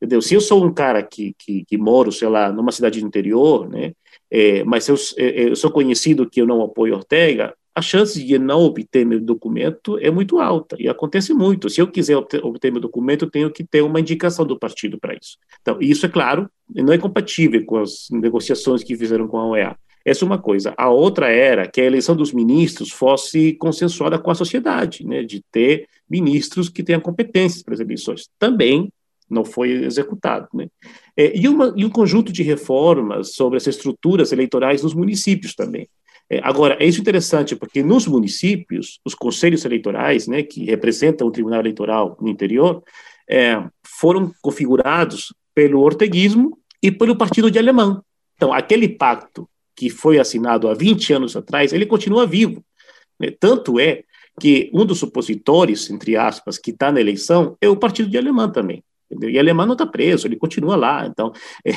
[0.02, 0.20] Entendeu?
[0.20, 3.68] Se eu sou um cara que, que, que moro, sei lá, numa cidade do interior,
[3.68, 3.92] né,
[4.28, 8.20] é, mas eu, é, é, eu, sou conhecido que eu não apoio Ortega, a chance
[8.20, 11.70] de não obter meu documento é muito alta, e acontece muito.
[11.70, 15.14] Se eu quiser obter, meu documento, eu tenho que ter uma indicação do partido para
[15.14, 15.38] isso.
[15.60, 19.76] Então, isso, é claro, não é compatível com as negociações que fizeram com a OEA.
[20.04, 20.74] Essa é uma coisa.
[20.76, 25.40] A outra era que a eleição dos ministros fosse consensuada com a sociedade, né, de
[25.52, 28.28] ter ministros que tenham competências para as eleições.
[28.36, 28.90] Também
[29.32, 30.48] não foi executado.
[30.54, 30.68] Né?
[31.16, 35.88] É, e, uma, e um conjunto de reformas sobre as estruturas eleitorais nos municípios também.
[36.30, 41.30] É, agora, é isso interessante, porque nos municípios, os conselhos eleitorais, né, que representam o
[41.30, 42.82] Tribunal Eleitoral no interior,
[43.28, 48.02] é, foram configurados pelo orteguismo e pelo Partido de Alemão.
[48.36, 52.64] Então, aquele pacto que foi assinado há 20 anos atrás, ele continua vivo.
[53.18, 53.30] Né?
[53.38, 54.02] Tanto é
[54.40, 58.50] que um dos supositores, entre aspas, que está na eleição é o Partido de Alemão
[58.50, 58.82] também.
[59.12, 59.30] Entendeu?
[59.30, 61.06] E Alemão não está preso, ele continua lá.
[61.06, 61.32] Então,
[61.64, 61.72] é,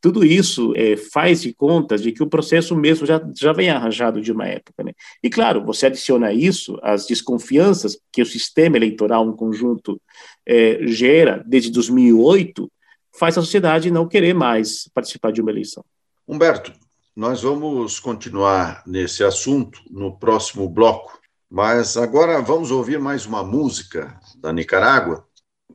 [0.00, 4.20] tudo isso é, faz de contas de que o processo mesmo já, já vem arranjado
[4.20, 4.84] de uma época.
[4.84, 4.92] Né?
[5.22, 10.00] E, claro, você adiciona isso as desconfianças que o sistema eleitoral, em conjunto,
[10.46, 12.70] é, gera desde 2008,
[13.18, 15.84] faz a sociedade não querer mais participar de uma eleição.
[16.28, 16.72] Humberto,
[17.16, 21.18] nós vamos continuar nesse assunto no próximo bloco,
[21.50, 25.25] mas agora vamos ouvir mais uma música da Nicarágua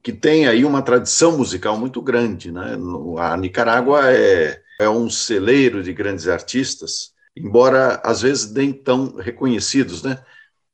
[0.03, 2.51] que tem aí uma tradição musical muito grande.
[2.51, 2.77] Né?
[3.19, 10.01] A Nicarágua é, é um celeiro de grandes artistas, embora às vezes nem tão reconhecidos.
[10.01, 10.17] Né?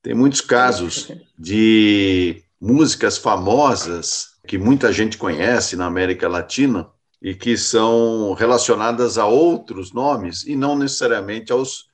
[0.01, 6.89] Tem muitos casos de músicas famosas que muita gente conhece na América Latina
[7.21, 11.87] e que são relacionadas a outros nomes e não necessariamente aos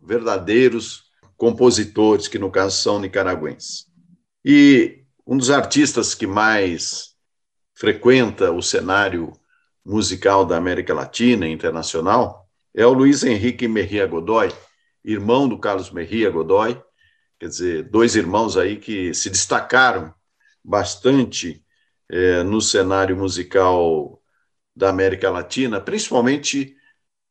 [0.00, 1.04] verdadeiros
[1.36, 3.86] compositores, que no caso são nicaragüenses.
[4.44, 7.14] E um dos artistas que mais
[7.74, 9.32] frequenta o cenário
[9.84, 14.52] musical da América Latina e internacional é o Luiz Henrique Merria Godoy,
[15.04, 16.80] irmão do Carlos Merria Godoy,
[17.38, 20.14] quer dizer, dois irmãos aí que se destacaram
[20.62, 21.64] bastante
[22.08, 24.20] é, no cenário musical
[24.74, 26.76] da América Latina, principalmente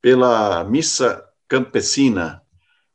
[0.01, 2.41] pela Missa Campesina,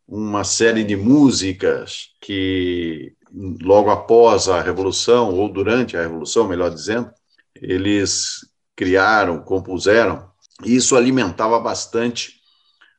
[0.07, 7.11] uma série de músicas que logo após a Revolução, ou durante a Revolução, melhor dizendo,
[7.55, 8.39] eles
[8.77, 10.29] criaram, compuseram,
[10.65, 12.41] e isso alimentava bastante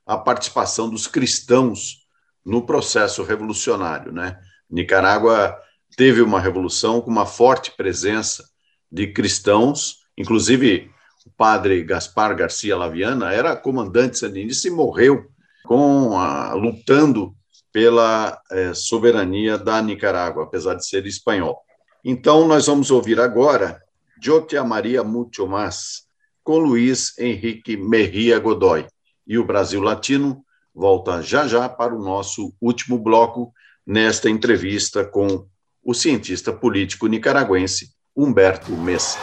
[0.06, 2.06] a participação dos cristãos
[2.46, 4.12] no processo revolucionário.
[4.12, 4.40] Né?
[4.70, 5.58] Nicarágua
[5.96, 8.44] teve uma revolução com uma forte presença
[8.92, 10.90] de cristãos, inclusive
[11.26, 15.28] o padre Gaspar Garcia Laviana era comandante sandinista e morreu
[15.64, 17.36] com a, lutando
[17.72, 21.60] pela é, soberania da Nicarágua, apesar de ser espanhol.
[22.04, 23.82] Então, nós vamos ouvir agora
[24.24, 26.04] Eu te amaria mucho más,
[26.44, 28.86] com Luiz Henrique Merria Godoy.
[29.26, 33.52] E o Brasil Latino volta já já para o nosso último bloco
[33.86, 35.48] nesta entrevista com
[35.84, 39.20] o cientista político nicaragüense Humberto Messa.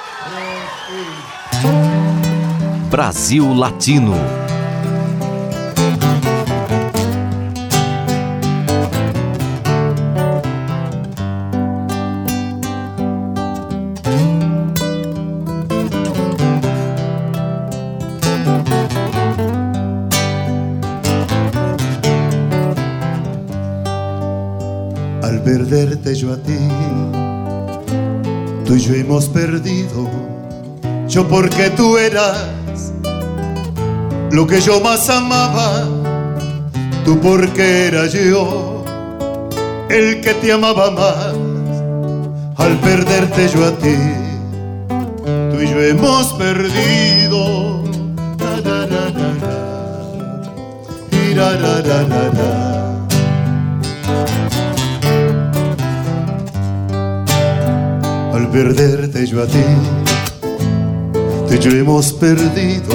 [2.91, 4.48] Brasil Latino.
[26.19, 26.59] Yo a ti.
[28.65, 30.11] Tú y yo hemos perdido,
[31.07, 32.37] yo porque tú eras
[34.33, 35.85] lo que yo más amaba,
[37.05, 38.85] tú porque era yo
[39.89, 41.35] el que te amaba más.
[42.57, 43.97] Al perderte yo a ti,
[45.53, 47.79] tú y yo hemos perdido.
[51.39, 52.98] al
[58.63, 59.67] perderte yo a ti,
[61.49, 62.93] y yo hemos perdido.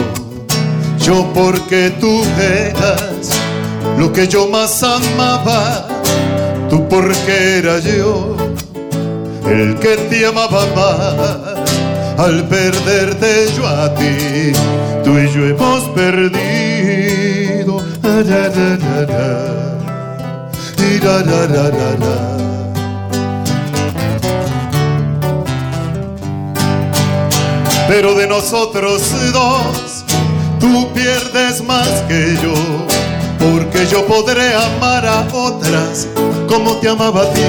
[0.99, 3.30] Yo porque tú eras
[3.97, 5.88] lo que yo más amaba,
[6.69, 8.36] tú porque era yo
[9.45, 12.19] el que te amaba más.
[12.19, 14.52] Al perderte yo a ti,
[15.06, 16.43] tú y yo hemos perdido.
[27.87, 29.01] Pero de nosotros
[29.33, 30.05] dos
[30.59, 32.53] tú pierdes más que yo,
[33.39, 36.07] porque yo podré amar a otras
[36.47, 37.41] como te amaba a ti,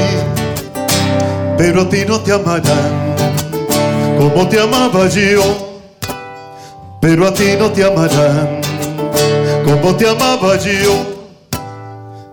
[1.56, 3.14] pero a ti no te amarán
[4.18, 5.82] como te amaba yo,
[7.00, 8.60] pero a ti no te amarán
[9.64, 11.28] como te amaba yo,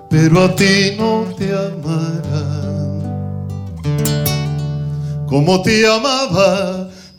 [0.09, 2.71] pero a ti no te amarán
[5.27, 6.90] como te amaba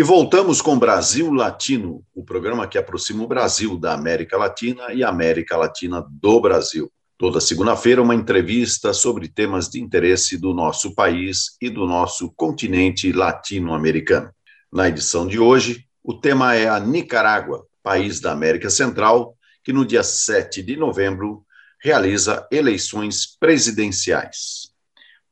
[0.00, 5.04] E voltamos com Brasil Latino, o programa que aproxima o Brasil da América Latina e
[5.04, 6.90] a América Latina do Brasil.
[7.18, 13.12] Toda segunda-feira, uma entrevista sobre temas de interesse do nosso país e do nosso continente
[13.12, 14.30] latino-americano.
[14.72, 19.84] Na edição de hoje, o tema é a Nicarágua, país da América Central, que no
[19.84, 21.44] dia 7 de novembro
[21.78, 24.70] realiza eleições presidenciais.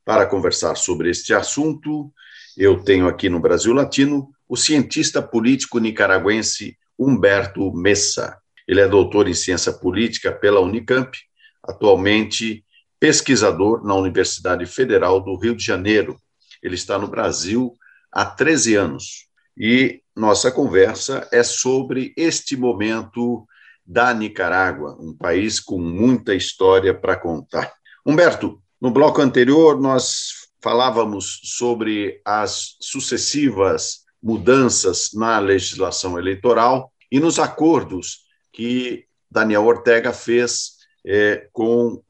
[0.05, 2.13] Para conversar sobre este assunto,
[2.55, 8.35] eu tenho aqui no Brasil Latino o cientista político nicaragüense Humberto Messa.
[8.67, 11.15] Ele é doutor em ciência política pela Unicamp
[11.63, 12.65] atualmente
[12.99, 16.19] pesquisador na Universidade Federal do Rio de Janeiro.
[16.63, 17.73] Ele está no Brasil
[18.11, 19.27] há 13 anos.
[19.55, 23.45] E nossa conversa é sobre este momento
[23.85, 27.71] da Nicarágua, um país com muita história para contar.
[28.05, 37.39] Humberto, no bloco anterior nós falávamos sobre as sucessivas mudanças na legislação eleitoral e nos
[37.39, 42.01] acordos que Daniel Ortega fez é, com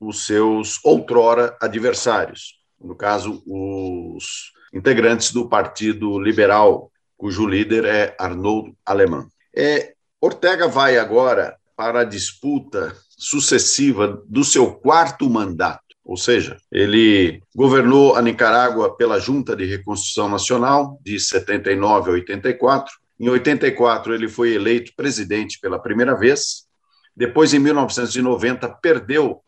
[0.00, 8.74] os seus outrora adversários, no caso, os integrantes do Partido Liberal, cujo líder é Arnold
[8.84, 9.28] Alemão.
[9.54, 17.40] É, Ortega vai agora para a disputa sucessiva do seu quarto mandato, ou seja, ele
[17.54, 22.92] governou a Nicarágua pela Junta de Reconstrução Nacional de 79 a 84.
[23.20, 26.66] Em 84 ele foi eleito presidente pela primeira vez
[27.14, 29.42] depois, em 1990, perdeu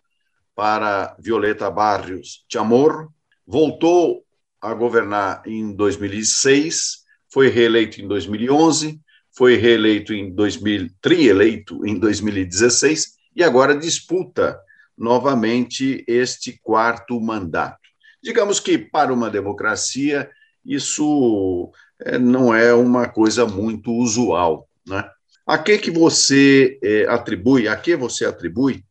[0.54, 3.08] para Violeta Barrios de Amor,
[3.46, 4.22] voltou
[4.60, 9.00] a governar em 2006, foi reeleito em 2011,
[9.36, 14.60] foi reeleito em 2000, trieleito em 2016 e agora disputa
[14.96, 17.78] novamente este quarto mandato.
[18.22, 20.30] Digamos que para uma democracia
[20.64, 21.70] isso
[22.00, 25.08] é, não é uma coisa muito usual, né?
[25.46, 28.82] A que que você é, atribui, a que você atribui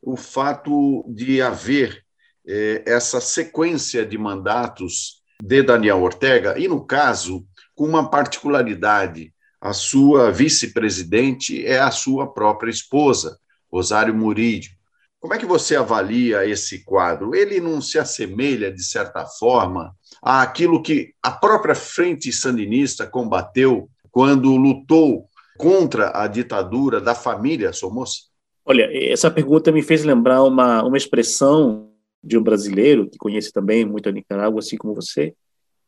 [0.00, 2.04] o fato de haver
[2.46, 7.44] é, essa sequência de mandatos de Daniel Ortega e, no caso,
[7.74, 13.38] com uma particularidade, a sua vice-presidente é a sua própria esposa,
[13.70, 14.77] Rosário Murídio.
[15.20, 17.34] Como é que você avalia esse quadro?
[17.34, 24.56] Ele não se assemelha, de certa forma, àquilo que a própria Frente Sandinista combateu quando
[24.56, 28.28] lutou contra a ditadura da família Somoza?
[28.64, 31.90] Olha, essa pergunta me fez lembrar uma, uma expressão
[32.22, 35.34] de um brasileiro que conhece também muito a Nicarágua, assim como você,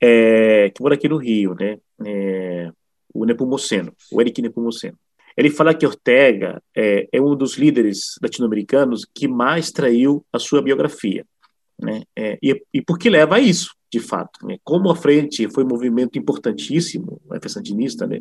[0.01, 1.79] é, que mora aqui no Rio, né?
[2.05, 2.71] É,
[3.13, 4.97] o Nepomuceno, o Eric Nepomuceno.
[5.37, 10.63] Ele fala que Ortega é, é um dos líderes latino-americanos que mais traiu a sua
[10.63, 11.25] biografia.
[11.79, 12.03] Né?
[12.17, 13.71] É, e, e por que leva a isso?
[13.93, 14.47] de fato.
[14.47, 14.57] Né?
[14.63, 18.21] Como a frente foi um movimento importantíssimo, a sandinista, né?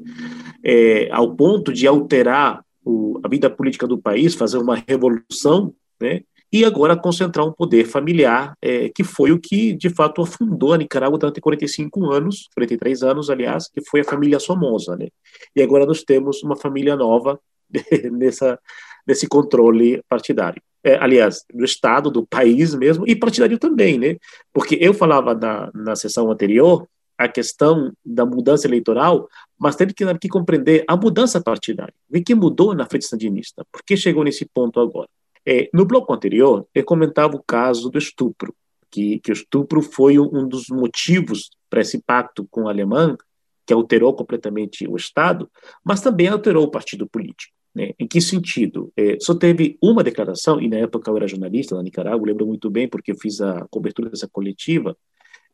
[0.63, 6.21] É, ao ponto de alterar o, a vida política do país, fazer uma revolução, né?
[6.51, 10.77] E agora concentrar um poder familiar, é, que foi o que, de fato, afundou a
[10.77, 14.95] Nicarágua durante 45 anos, 43 anos, aliás, que foi a família Somoza.
[14.95, 15.09] Né?
[15.55, 17.39] E agora nós temos uma família nova
[18.11, 18.59] nessa,
[19.07, 24.17] nesse controle partidário é, aliás, do Estado, do país mesmo, e partidário também, né?
[24.53, 26.87] Porque eu falava na, na sessão anterior
[27.17, 29.27] a questão da mudança eleitoral,
[29.57, 31.93] mas tem que, que compreender a mudança partidária.
[32.09, 33.65] O que mudou na frente sandinista?
[33.71, 35.09] Por que chegou nesse ponto agora?
[35.51, 38.53] É, no bloco anterior, eu comentava o caso do estupro,
[38.91, 43.17] que, que o estupro foi um dos motivos para esse pacto com o alemão,
[43.65, 45.49] que alterou completamente o Estado,
[45.83, 47.51] mas também alterou o partido político.
[47.73, 47.93] Né?
[47.97, 48.93] Em que sentido?
[48.95, 52.69] É, só teve uma declaração, e na época eu era jornalista na Nicarágua, lembro muito
[52.69, 54.95] bem, porque eu fiz a cobertura dessa coletiva.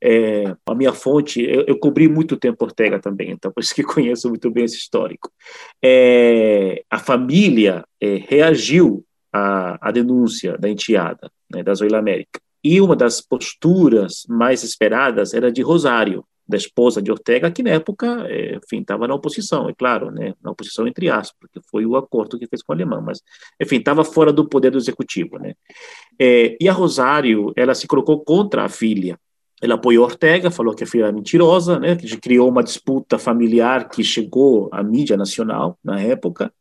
[0.04, 3.82] É, a minha fonte, eu, eu, cobri muito tempo Ortega também, então por isso que
[3.84, 5.32] conheço muito bem esse histórico.
[5.82, 9.06] É, a família é, reagiu
[9.36, 12.40] à, à, denúncia da enteada, né, da Zoila América.
[12.64, 17.72] E uma das posturas mais esperadas era de Rosário, da esposa de Ortega, que na
[17.72, 21.86] época, é, enfim, estava na oposição, é claro, né, na oposição entre aspas, porque foi
[21.86, 23.22] o acordo que fez com o alemão, mas,
[23.60, 25.54] enfim, estava fora do poder do executivo, né.
[26.20, 29.20] É, e a Rosário, ela se colocou contra a filha,
[29.62, 33.90] ela apoiou Ortega, falou que a filha era mentirosa, né, que criou uma disputa familiar
[33.90, 36.54] que chegou à mídia nacional na época,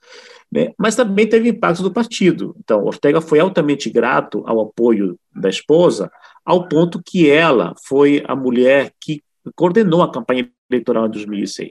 [0.55, 2.55] né, mas também teve impacto do partido.
[2.61, 6.09] Então, Ortega foi altamente grato ao apoio da esposa,
[6.45, 9.21] ao ponto que ela foi a mulher que
[9.57, 11.71] coordenou a campanha eleitoral em 2006.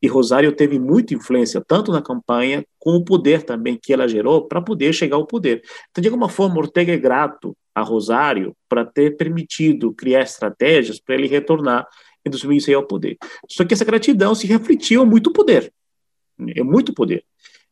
[0.00, 4.48] E Rosário teve muita influência, tanto na campanha, como o poder também que ela gerou
[4.48, 5.62] para poder chegar ao poder.
[5.90, 11.14] Então, de alguma forma, Ortega é grato a Rosário para ter permitido criar estratégias para
[11.14, 11.86] ele retornar
[12.24, 13.18] em 2006 ao poder.
[13.50, 15.70] Só que essa gratidão se refletiu muito poder.
[16.56, 17.22] É muito poder.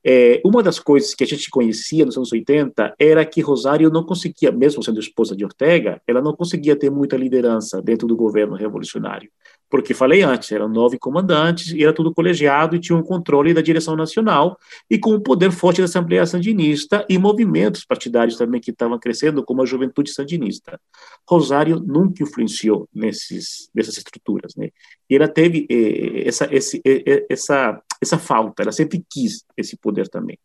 [0.05, 4.05] É, uma das coisas que a gente conhecia nos anos 80 era que Rosário não
[4.05, 8.57] conseguia, mesmo sendo esposa de Ortega, ela não conseguia ter muita liderança dentro do governo
[8.57, 9.31] revolucionário
[9.73, 13.97] porque falei antes, eram nove comandantes, era tudo colegiado e tinha um controle da direção
[13.97, 18.99] nacional, e com o poder forte da Assembleia Sandinista e movimentos partidários também que estavam
[18.99, 20.79] crescendo, como a Juventude Sandinista.
[21.27, 24.69] Rosário nunca influenciou nesses, nessas estruturas, né?
[25.09, 29.77] E ela teve eh, essa, esse, eh, eh, essa, essa falta, ela sempre quis esse
[29.77, 30.39] poder também.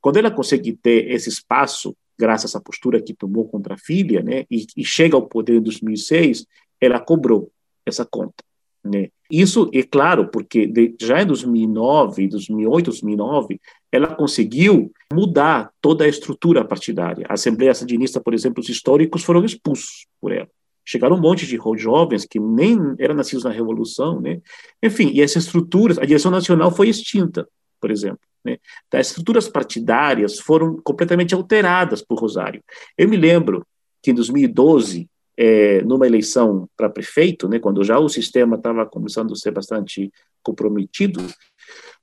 [0.00, 4.44] Quando ela consegue ter esse espaço, graças essa postura que tomou contra a filha, né,
[4.50, 6.46] e, e chega ao poder em 2006,
[6.80, 7.50] ela cobrou
[7.86, 8.42] essa conta.
[8.84, 9.08] Né?
[9.30, 13.60] Isso é claro, porque de, já em 2009, 2008, 2009,
[13.92, 17.26] ela conseguiu mudar toda a estrutura partidária.
[17.28, 20.48] A Assembleia Sandinista, por exemplo, os históricos foram expulsos por ela.
[20.84, 24.40] Chegaram um monte de jovens que nem eram nascidos na Revolução, né?
[24.82, 27.48] Enfim, e essas estruturas, a direção nacional foi extinta,
[27.80, 28.20] por exemplo.
[28.44, 28.58] Né?
[28.86, 32.62] Então, as estruturas partidárias foram completamente alteradas por Rosário.
[32.98, 33.66] Eu me lembro
[34.02, 39.32] que em 2012 é, numa eleição para prefeito, né, quando já o sistema estava começando
[39.32, 40.12] a ser bastante
[40.42, 41.24] comprometido,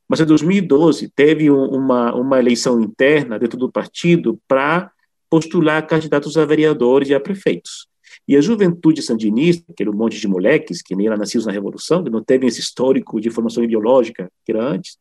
[0.08, 4.92] mas em 2012 teve uma, uma eleição interna dentro do partido para
[5.30, 7.88] postular candidatos a vereadores e a prefeitos.
[8.30, 11.52] E a juventude sandinista, que era um monte de moleques, que nem eram nascidos na
[11.52, 15.00] Revolução, que não teve esse histórico de formação ideológica que era antes,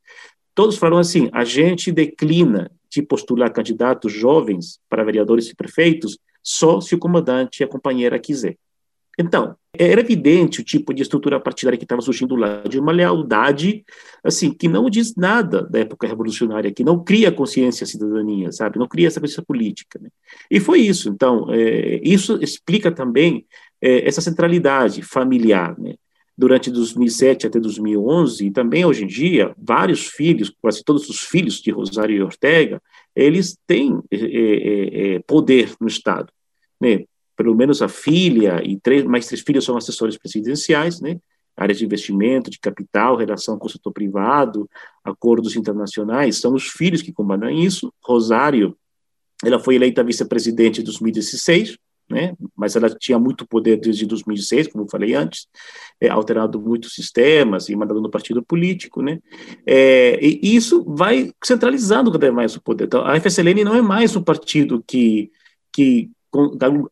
[0.55, 6.81] todos falaram assim: a gente declina de postular candidatos jovens para vereadores e prefeitos só
[6.81, 8.57] se o comandante e a companheira quiser.
[9.19, 13.85] Então, era evidente o tipo de estrutura partidária que estava surgindo lá, de uma lealdade,
[14.23, 18.79] assim, que não diz nada da época revolucionária, que não cria consciência cidadania, sabe?
[18.79, 19.99] Não cria essa consciência política.
[20.01, 20.09] Né?
[20.49, 21.09] E foi isso.
[21.09, 23.45] Então, é, isso explica também
[23.83, 25.95] é, essa centralidade familiar, né?
[26.37, 31.61] Durante 2007 até 2011, e também hoje em dia, vários filhos, quase todos os filhos
[31.61, 32.81] de Rosário e Ortega,
[33.17, 36.33] eles têm é, poder no Estado
[36.81, 37.05] né?
[37.39, 41.21] Pelo menos a filha e três, mais três filhos são assessores presidenciais, né?
[41.57, 44.69] Áreas de investimento, de capital, relação com o setor privado,
[45.05, 47.95] acordos internacionais, são os filhos que comandam isso.
[48.05, 48.77] Rosário,
[49.45, 51.79] ela foi eleita vice-presidente em 2016,
[52.11, 52.35] né?
[52.57, 55.47] mas ela tinha muito poder desde 2006, como eu falei antes,
[56.01, 59.21] é, alterado muitos sistemas e mandado no partido político, né?
[59.67, 62.85] É, e isso vai centralizando cada vez mais o poder.
[62.85, 65.31] Então, a FSLN não é mais um partido que,
[65.73, 66.11] que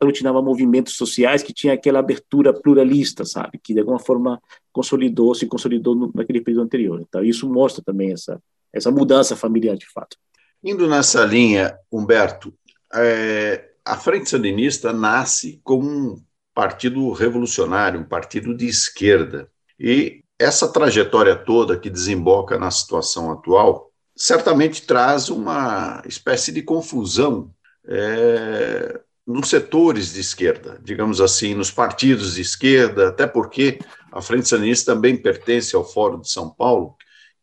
[0.00, 4.40] aglutinava movimentos sociais que tinha aquela abertura pluralista, sabe, que de alguma forma
[4.72, 7.00] consolidou, se consolidou no, naquele período anterior.
[7.00, 8.40] Então isso mostra também essa
[8.76, 10.16] essa mudança familiar de fato.
[10.62, 12.52] Indo nessa linha, Humberto,
[12.94, 16.22] é, a Frente Sandinista nasce como um
[16.54, 23.90] partido revolucionário, um partido de esquerda, e essa trajetória toda que desemboca na situação atual
[24.14, 27.50] certamente traz uma espécie de confusão
[27.86, 33.78] é, nos setores de esquerda, digamos assim, nos partidos de esquerda, até porque
[34.12, 36.94] a Frente Sandinista também pertence ao Fórum de São Paulo,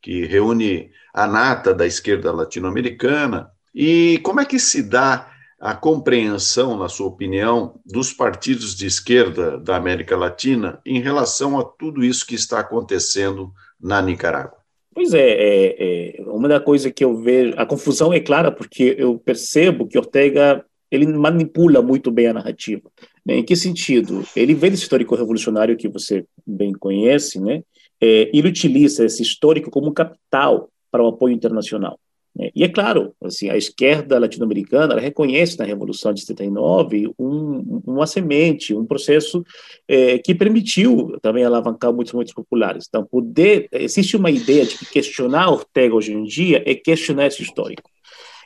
[0.01, 3.49] que reúne a nata da esquerda latino-americana.
[3.75, 5.29] E como é que se dá
[5.59, 11.63] a compreensão, na sua opinião, dos partidos de esquerda da América Latina em relação a
[11.63, 14.57] tudo isso que está acontecendo na Nicarágua?
[14.93, 18.95] Pois é, é, é uma da coisa que eu vejo, a confusão é clara porque
[18.97, 20.63] eu percebo que Ortega
[20.93, 22.89] ele manipula muito bem a narrativa.
[23.25, 23.37] Né?
[23.37, 24.23] Em que sentido?
[24.35, 27.63] Ele vê esse histórico revolucionário que você bem conhece, né?
[27.99, 31.97] É, ele utiliza esse histórico como capital para o apoio internacional.
[32.35, 32.49] Né?
[32.55, 38.75] E é claro, assim, a esquerda latino-americana reconhece na Revolução de 79 um, uma semente,
[38.75, 39.43] um processo
[39.87, 42.85] é, que permitiu também alavancar muitos movimentos populares.
[42.87, 47.41] Então, poder, existe uma ideia de que questionar Ortega hoje em dia é questionar esse
[47.41, 47.89] histórico.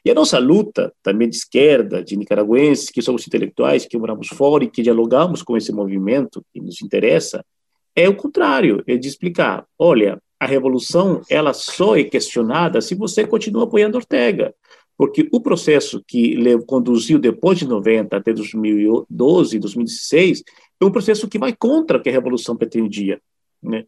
[0.04, 4.64] E a nossa luta, também de esquerda, de nicaragüenses, que somos intelectuais, que moramos fora
[4.64, 7.44] e que dialogamos com esse movimento que nos interessa,
[7.96, 13.26] é o contrário, é de explicar, olha, a revolução ela só é questionada se você
[13.26, 14.54] continua apoiando Ortega,
[14.96, 20.44] porque o processo que conduziu depois de 90 até 2012, 2016,
[20.80, 23.20] é um processo que vai contra o que a revolução pretendia,
[23.62, 23.86] né?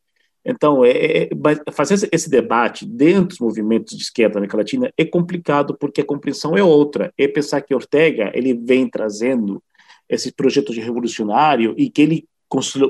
[0.50, 1.30] Então, é, é,
[1.72, 6.06] fazer esse debate dentro dos movimentos de esquerda na América Latina é complicado porque a
[6.06, 7.14] compreensão é outra.
[7.18, 9.62] É pensar que Ortega ele vem trazendo
[10.10, 12.26] esse projeto de revolucionário e que ele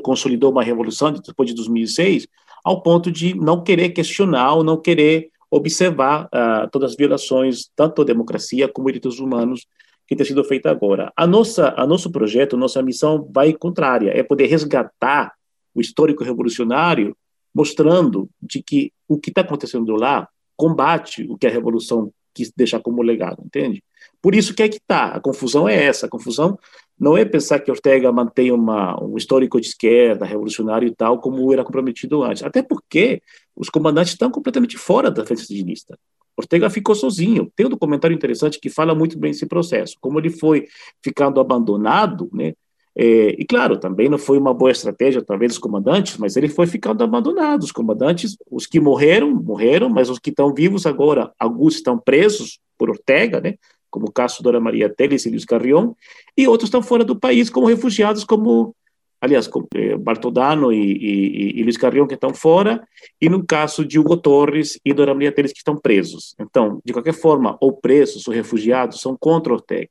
[0.02, 2.28] consolidou uma revolução depois de 2006,
[2.64, 8.02] ao ponto de não querer questionar ou não querer observar uh, todas as violações, tanto
[8.02, 9.66] à democracia como direitos humanos,
[10.08, 11.12] que tem sido feita agora.
[11.16, 15.34] A nossa, a nosso projeto, a nossa missão vai contrária, é poder resgatar
[15.76, 17.16] o histórico revolucionário,
[17.54, 22.80] mostrando de que o que está acontecendo lá combate o que a revolução quis deixar
[22.80, 23.84] como legado, entende?
[24.22, 26.60] Por isso que é que está, a confusão é essa, a confusão
[27.00, 31.52] não é pensar que Ortega mantém uma, um histórico de esquerda, revolucionário e tal, como
[31.54, 32.44] era comprometido antes.
[32.44, 33.22] Até porque
[33.56, 35.98] os comandantes estão completamente fora da frente sandinista.
[36.36, 37.52] Ortega ficou sozinho.
[37.56, 40.68] Tem um documentário interessante que fala muito bem desse processo, como ele foi
[41.02, 42.54] ficando abandonado, né?
[43.02, 46.68] É, e claro, também não foi uma boa estratégia, talvez, dos comandantes, mas ele foi
[46.68, 47.64] ficando abandonado.
[47.64, 52.60] Os comandantes, os que morreram, morreram, mas os que estão vivos agora, alguns estão presos
[52.78, 53.56] por Ortega, né?
[53.90, 55.94] como o caso Dora Maria Teles e Luiz Carrion,
[56.38, 58.76] e outros estão fora do país como refugiados, como,
[59.22, 62.86] aliás, como, eh, Bartodano e, e, e, Luiz Carrion, que estão fora,
[63.22, 66.36] e no caso de Hugo Torres e Dora Maria Teles, que estão presos.
[66.38, 69.90] Então, de qualquer forma, ou presos ou refugiados são contra Ortega.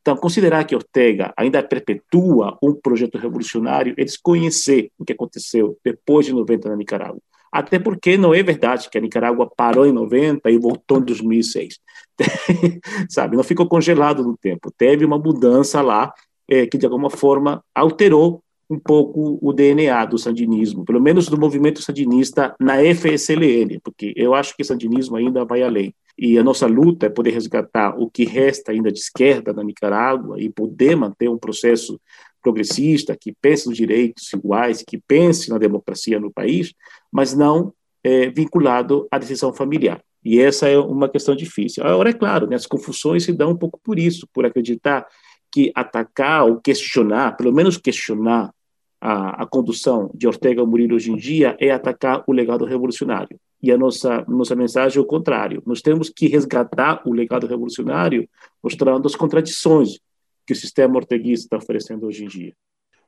[0.00, 6.26] Então, considerar que Ortega ainda perpetua um projeto revolucionário é desconhecer o que aconteceu depois
[6.26, 7.20] de 90 na Nicarágua.
[7.50, 11.78] Até porque não é verdade que a Nicarágua parou em 90 e voltou em 2006.
[13.08, 14.70] Sabe, não ficou congelado no tempo.
[14.76, 16.12] Teve uma mudança lá
[16.48, 21.40] é, que, de alguma forma, alterou um pouco o DNA do sandinismo, pelo menos do
[21.40, 25.94] movimento sandinista na FSLN, porque eu acho que sandinismo ainda vai além.
[26.18, 30.40] E a nossa luta é poder resgatar o que resta ainda de esquerda na Nicarágua
[30.40, 32.00] e poder manter um processo
[32.42, 36.72] progressista, que pense nos direitos iguais, que pense na democracia no país,
[37.12, 40.02] mas não é, vinculado à decisão familiar.
[40.24, 41.84] E essa é uma questão difícil.
[41.84, 45.06] Agora, é claro, né, as confusões se dão um pouco por isso, por acreditar
[45.52, 48.52] que atacar ou questionar, pelo menos questionar
[49.00, 53.38] a, a condução de Ortega Murilo hoje em dia é atacar o legado revolucionário.
[53.62, 55.62] E a nossa, nossa mensagem é o contrário.
[55.66, 58.28] Nós temos que resgatar o legado revolucionário,
[58.62, 59.98] mostrando as contradições
[60.46, 62.54] que o sistema orteguista está oferecendo hoje em dia.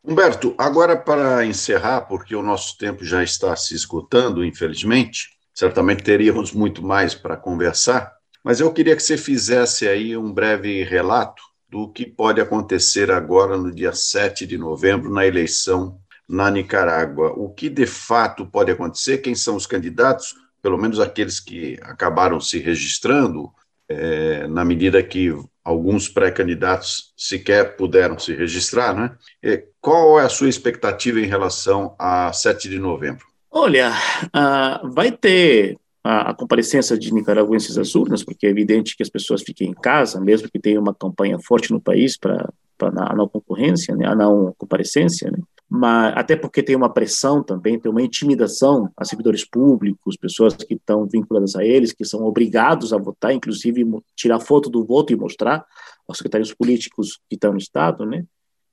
[0.02, 6.52] Humberto, agora para encerrar, porque o nosso tempo já está se esgotando, infelizmente, certamente teríamos
[6.52, 8.10] muito mais para conversar,
[8.42, 13.58] mas eu queria que você fizesse aí um breve relato do que pode acontecer agora
[13.58, 15.99] no dia 7 de novembro na eleição
[16.30, 17.32] na Nicarágua.
[17.36, 19.18] O que de fato pode acontecer?
[19.18, 20.34] Quem são os candidatos?
[20.62, 23.50] Pelo menos aqueles que acabaram se registrando,
[23.88, 29.16] é, na medida que alguns pré-candidatos sequer puderam se registrar, né?
[29.42, 33.26] E qual é a sua expectativa em relação a 7 de novembro?
[33.50, 33.92] Olha,
[34.26, 39.42] uh, vai ter a, a, de nicaragüenses às urnas, porque é evidente que as pessoas
[39.42, 42.48] fiquem em casa, mesmo que tenha uma campanha forte no país para
[42.80, 45.38] a não concorrência, né, a não comparecência, né?
[45.72, 50.74] Mas até porque tem uma pressão também, tem uma intimidação a servidores públicos, pessoas que
[50.74, 55.16] estão vinculadas a eles, que são obrigados a votar, inclusive tirar foto do voto e
[55.16, 55.64] mostrar
[56.08, 58.24] aos secretários políticos que estão no Estado, né?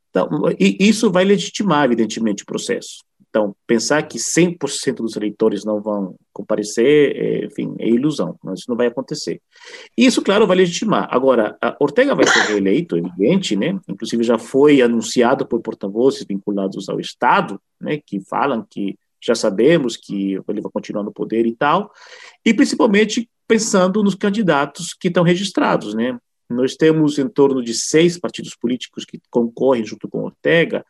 [0.10, 0.28] Então,
[0.58, 3.04] isso vai legitimar, evidentemente, o processo.
[3.38, 8.76] Então, pensar que 100% dos eleitores não vão comparecer, é, enfim, é ilusão, isso não
[8.76, 9.40] vai acontecer.
[9.96, 11.08] Isso, claro, vai legitimar.
[11.12, 13.80] Agora, Ortega vai ser reeleito, evidente, né?
[13.88, 19.96] Inclusive já foi anunciado por porta-vozes vinculados ao Estado, né, que falam que já sabemos
[19.96, 21.92] que ele vai continuar no poder e tal,
[22.44, 26.18] e principalmente pensando nos candidatos que estão registrados, né?
[26.50, 30.84] Nós temos em torno de seis partidos políticos que concorrem junto com Ortega,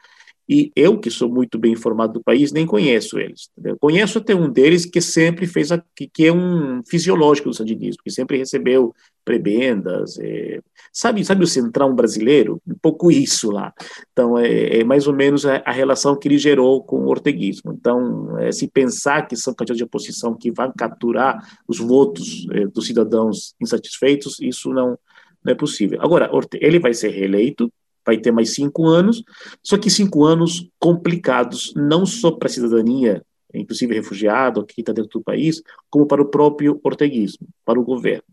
[0.49, 3.49] e eu, que sou muito bem informado do país, nem conheço eles.
[3.51, 3.77] Entendeu?
[3.77, 8.01] Conheço até um deles que sempre fez, a, que, que é um fisiológico do sandinismo,
[8.01, 8.95] que sempre recebeu
[9.25, 10.17] prebendas.
[10.19, 10.61] É,
[10.93, 12.61] sabe, sabe o centrão brasileiro?
[12.65, 13.73] Um pouco isso lá.
[14.13, 17.73] Então, é, é mais ou menos a, a, relação que ele gerou com o orteguismo.
[17.73, 22.67] Então, é, se pensar que são candidatos de oposição que vão capturar os votos é,
[22.67, 24.97] dos cidadãos insatisfeitos, isso não,
[25.43, 25.99] não é possível.
[26.01, 27.69] Agora, ele vai ser reeleito,
[28.07, 29.21] vai ter mais cinco anos,
[29.61, 33.21] só que cinco anos complicados, não só para a cidadania,
[33.53, 38.23] inclusive refugiado, que está dentro do país, como para o próprio orteguismo, para o governo.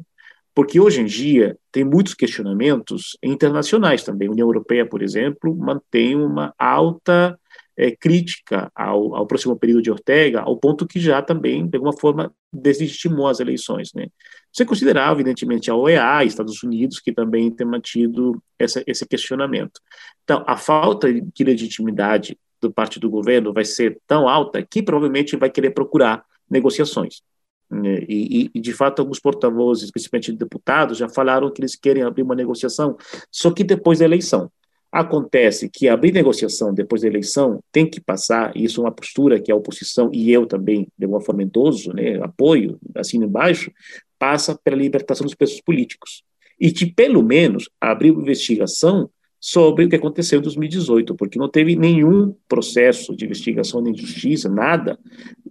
[0.55, 4.29] Porque hoje em dia tem muitos questionamentos internacionais também.
[4.29, 7.37] A União Europeia, por exemplo, mantém uma alta
[7.77, 11.93] é, crítica ao, ao próximo período de Ortega, ao ponto que já também, de alguma
[11.93, 13.93] forma, desestimou as eleições.
[13.93, 14.07] Né?
[14.55, 19.80] Você considerava, evidentemente, a OEA, Estados Unidos, que também tem mantido essa, esse questionamento.
[20.22, 25.36] Então, a falta de legitimidade do parte do governo vai ser tão alta que provavelmente
[25.36, 27.20] vai querer procurar negociações.
[27.68, 28.05] Né?
[28.09, 32.36] E, e, de fato, alguns porta-vozes, principalmente deputados, já falaram que eles querem abrir uma
[32.36, 32.96] negociação,
[33.32, 34.48] só que depois da eleição.
[34.97, 39.40] Acontece que abrir negociação depois da eleição tem que passar, e isso é uma postura
[39.40, 43.72] que a oposição e eu também, de alguma forma endoso, né, apoio, assim embaixo,
[44.20, 46.22] passa pela libertação dos presos políticos.
[46.61, 51.74] E de, pelo menos, abrir investigação sobre o que aconteceu em 2018, porque não teve
[51.74, 54.97] nenhum processo de investigação nem justiça, nada,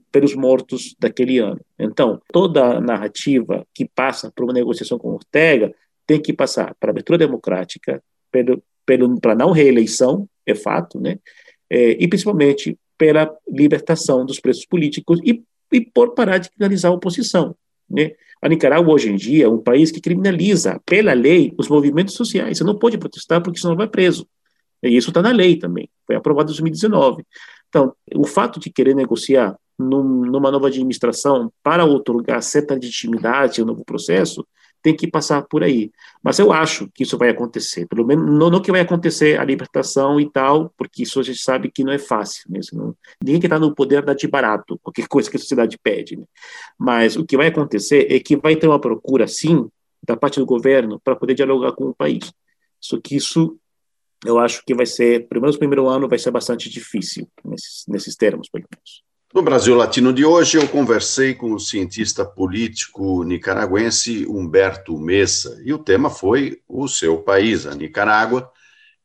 [0.09, 1.59] pelos mortos daquele ano.
[1.77, 5.75] Então, toda a narrativa que passa por uma negociação com Ortega
[6.07, 11.17] tem que passar para a abertura democrática, pelo, para não reeleição, é fato, né?
[11.69, 16.95] É, e principalmente pela libertação dos presos políticos e, e por parar de criminalizar a
[16.95, 17.55] oposição.
[17.89, 18.11] Né?
[18.41, 22.57] A Nicarágua, hoje em dia, é um país que criminaliza, pela lei, os movimentos sociais.
[22.57, 24.27] Você não pode protestar porque senão vai preso.
[24.84, 27.23] E isso está na lei também, foi aprovado em 2019.
[27.69, 33.67] Então, o fato de querer negociar num, numa nova administração para otorgar certa legitimidade ao
[33.67, 34.45] novo processo
[34.84, 35.91] tem que passar por aí.
[36.21, 39.45] Mas eu acho que isso vai acontecer, pelo menos não, não que vai acontecer a
[39.45, 42.43] libertação e tal, porque isso a gente sabe que não é fácil.
[42.49, 42.59] Né?
[42.73, 46.17] Não, ninguém que está no poder dá de barato, qualquer coisa que a sociedade pede.
[46.17, 46.25] Né?
[46.77, 49.67] Mas o que vai acontecer é que vai ter uma procura, sim,
[50.05, 52.34] da parte do governo para poder dialogar com o país.
[52.79, 53.57] Só que isso
[54.25, 57.86] eu acho que vai ser, pelo menos no primeiro ano, vai ser bastante difícil, nesses,
[57.88, 59.03] nesses termos, pelo menos.
[59.34, 65.73] No Brasil Latino de hoje, eu conversei com o cientista político nicaragüense Humberto Mesa, e
[65.73, 68.47] o tema foi o seu país, a Nicarágua,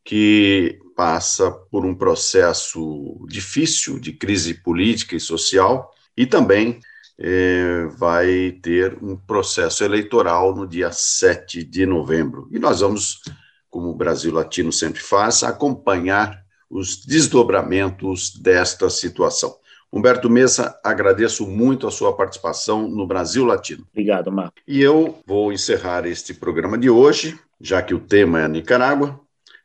[0.05, 6.79] que passa por um processo difícil de crise política e social, e também
[7.19, 12.51] eh, vai ter um processo eleitoral no dia 7 de novembro.
[12.53, 13.23] E nós vamos,
[13.71, 19.57] como o Brasil Latino sempre faz, acompanhar os desdobramentos desta situação.
[19.93, 23.87] Humberto Mesa, agradeço muito a sua participação no Brasil Latino.
[23.91, 24.57] Obrigado, Marco.
[24.67, 29.19] E eu vou encerrar este programa de hoje, já que o tema é a Nicarágua,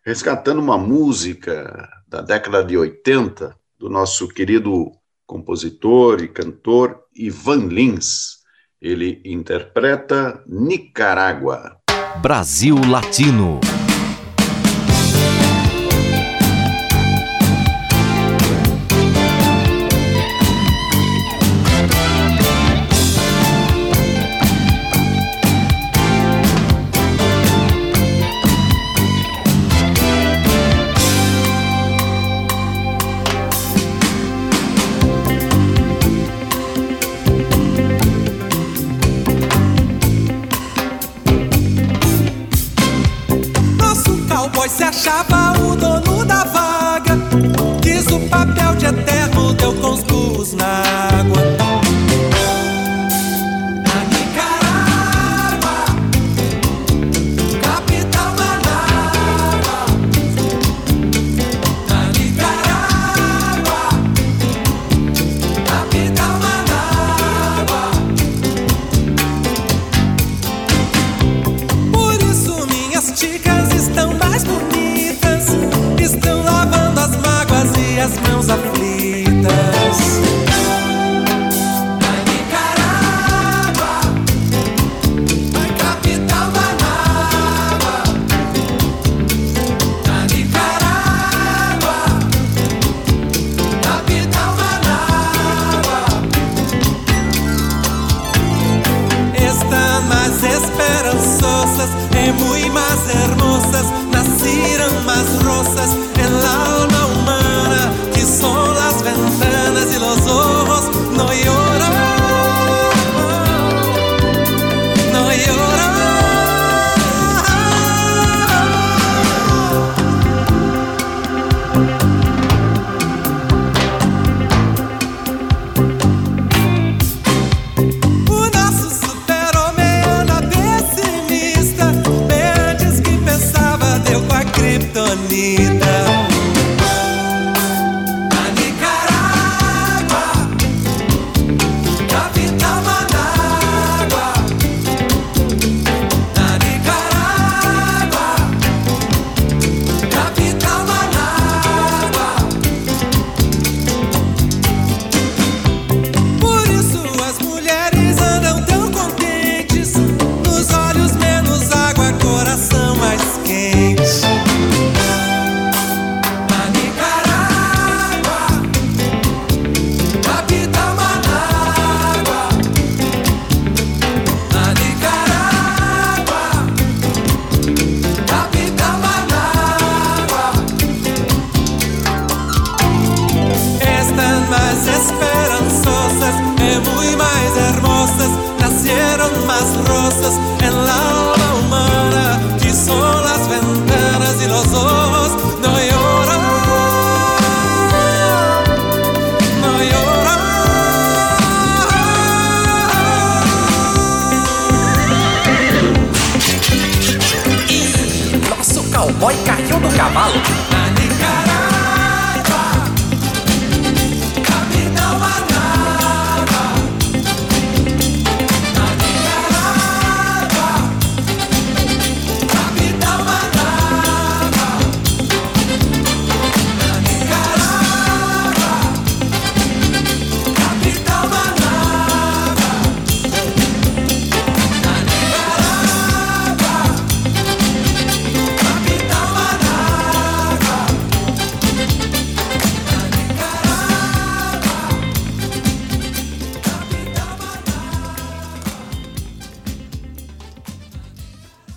[0.05, 4.91] resgatando uma música da década de 80 do nosso querido
[5.26, 8.43] compositor e cantor Ivan Lins.
[8.82, 11.78] Ele interpreta Nicarágua.
[12.21, 13.59] Brasil Latino.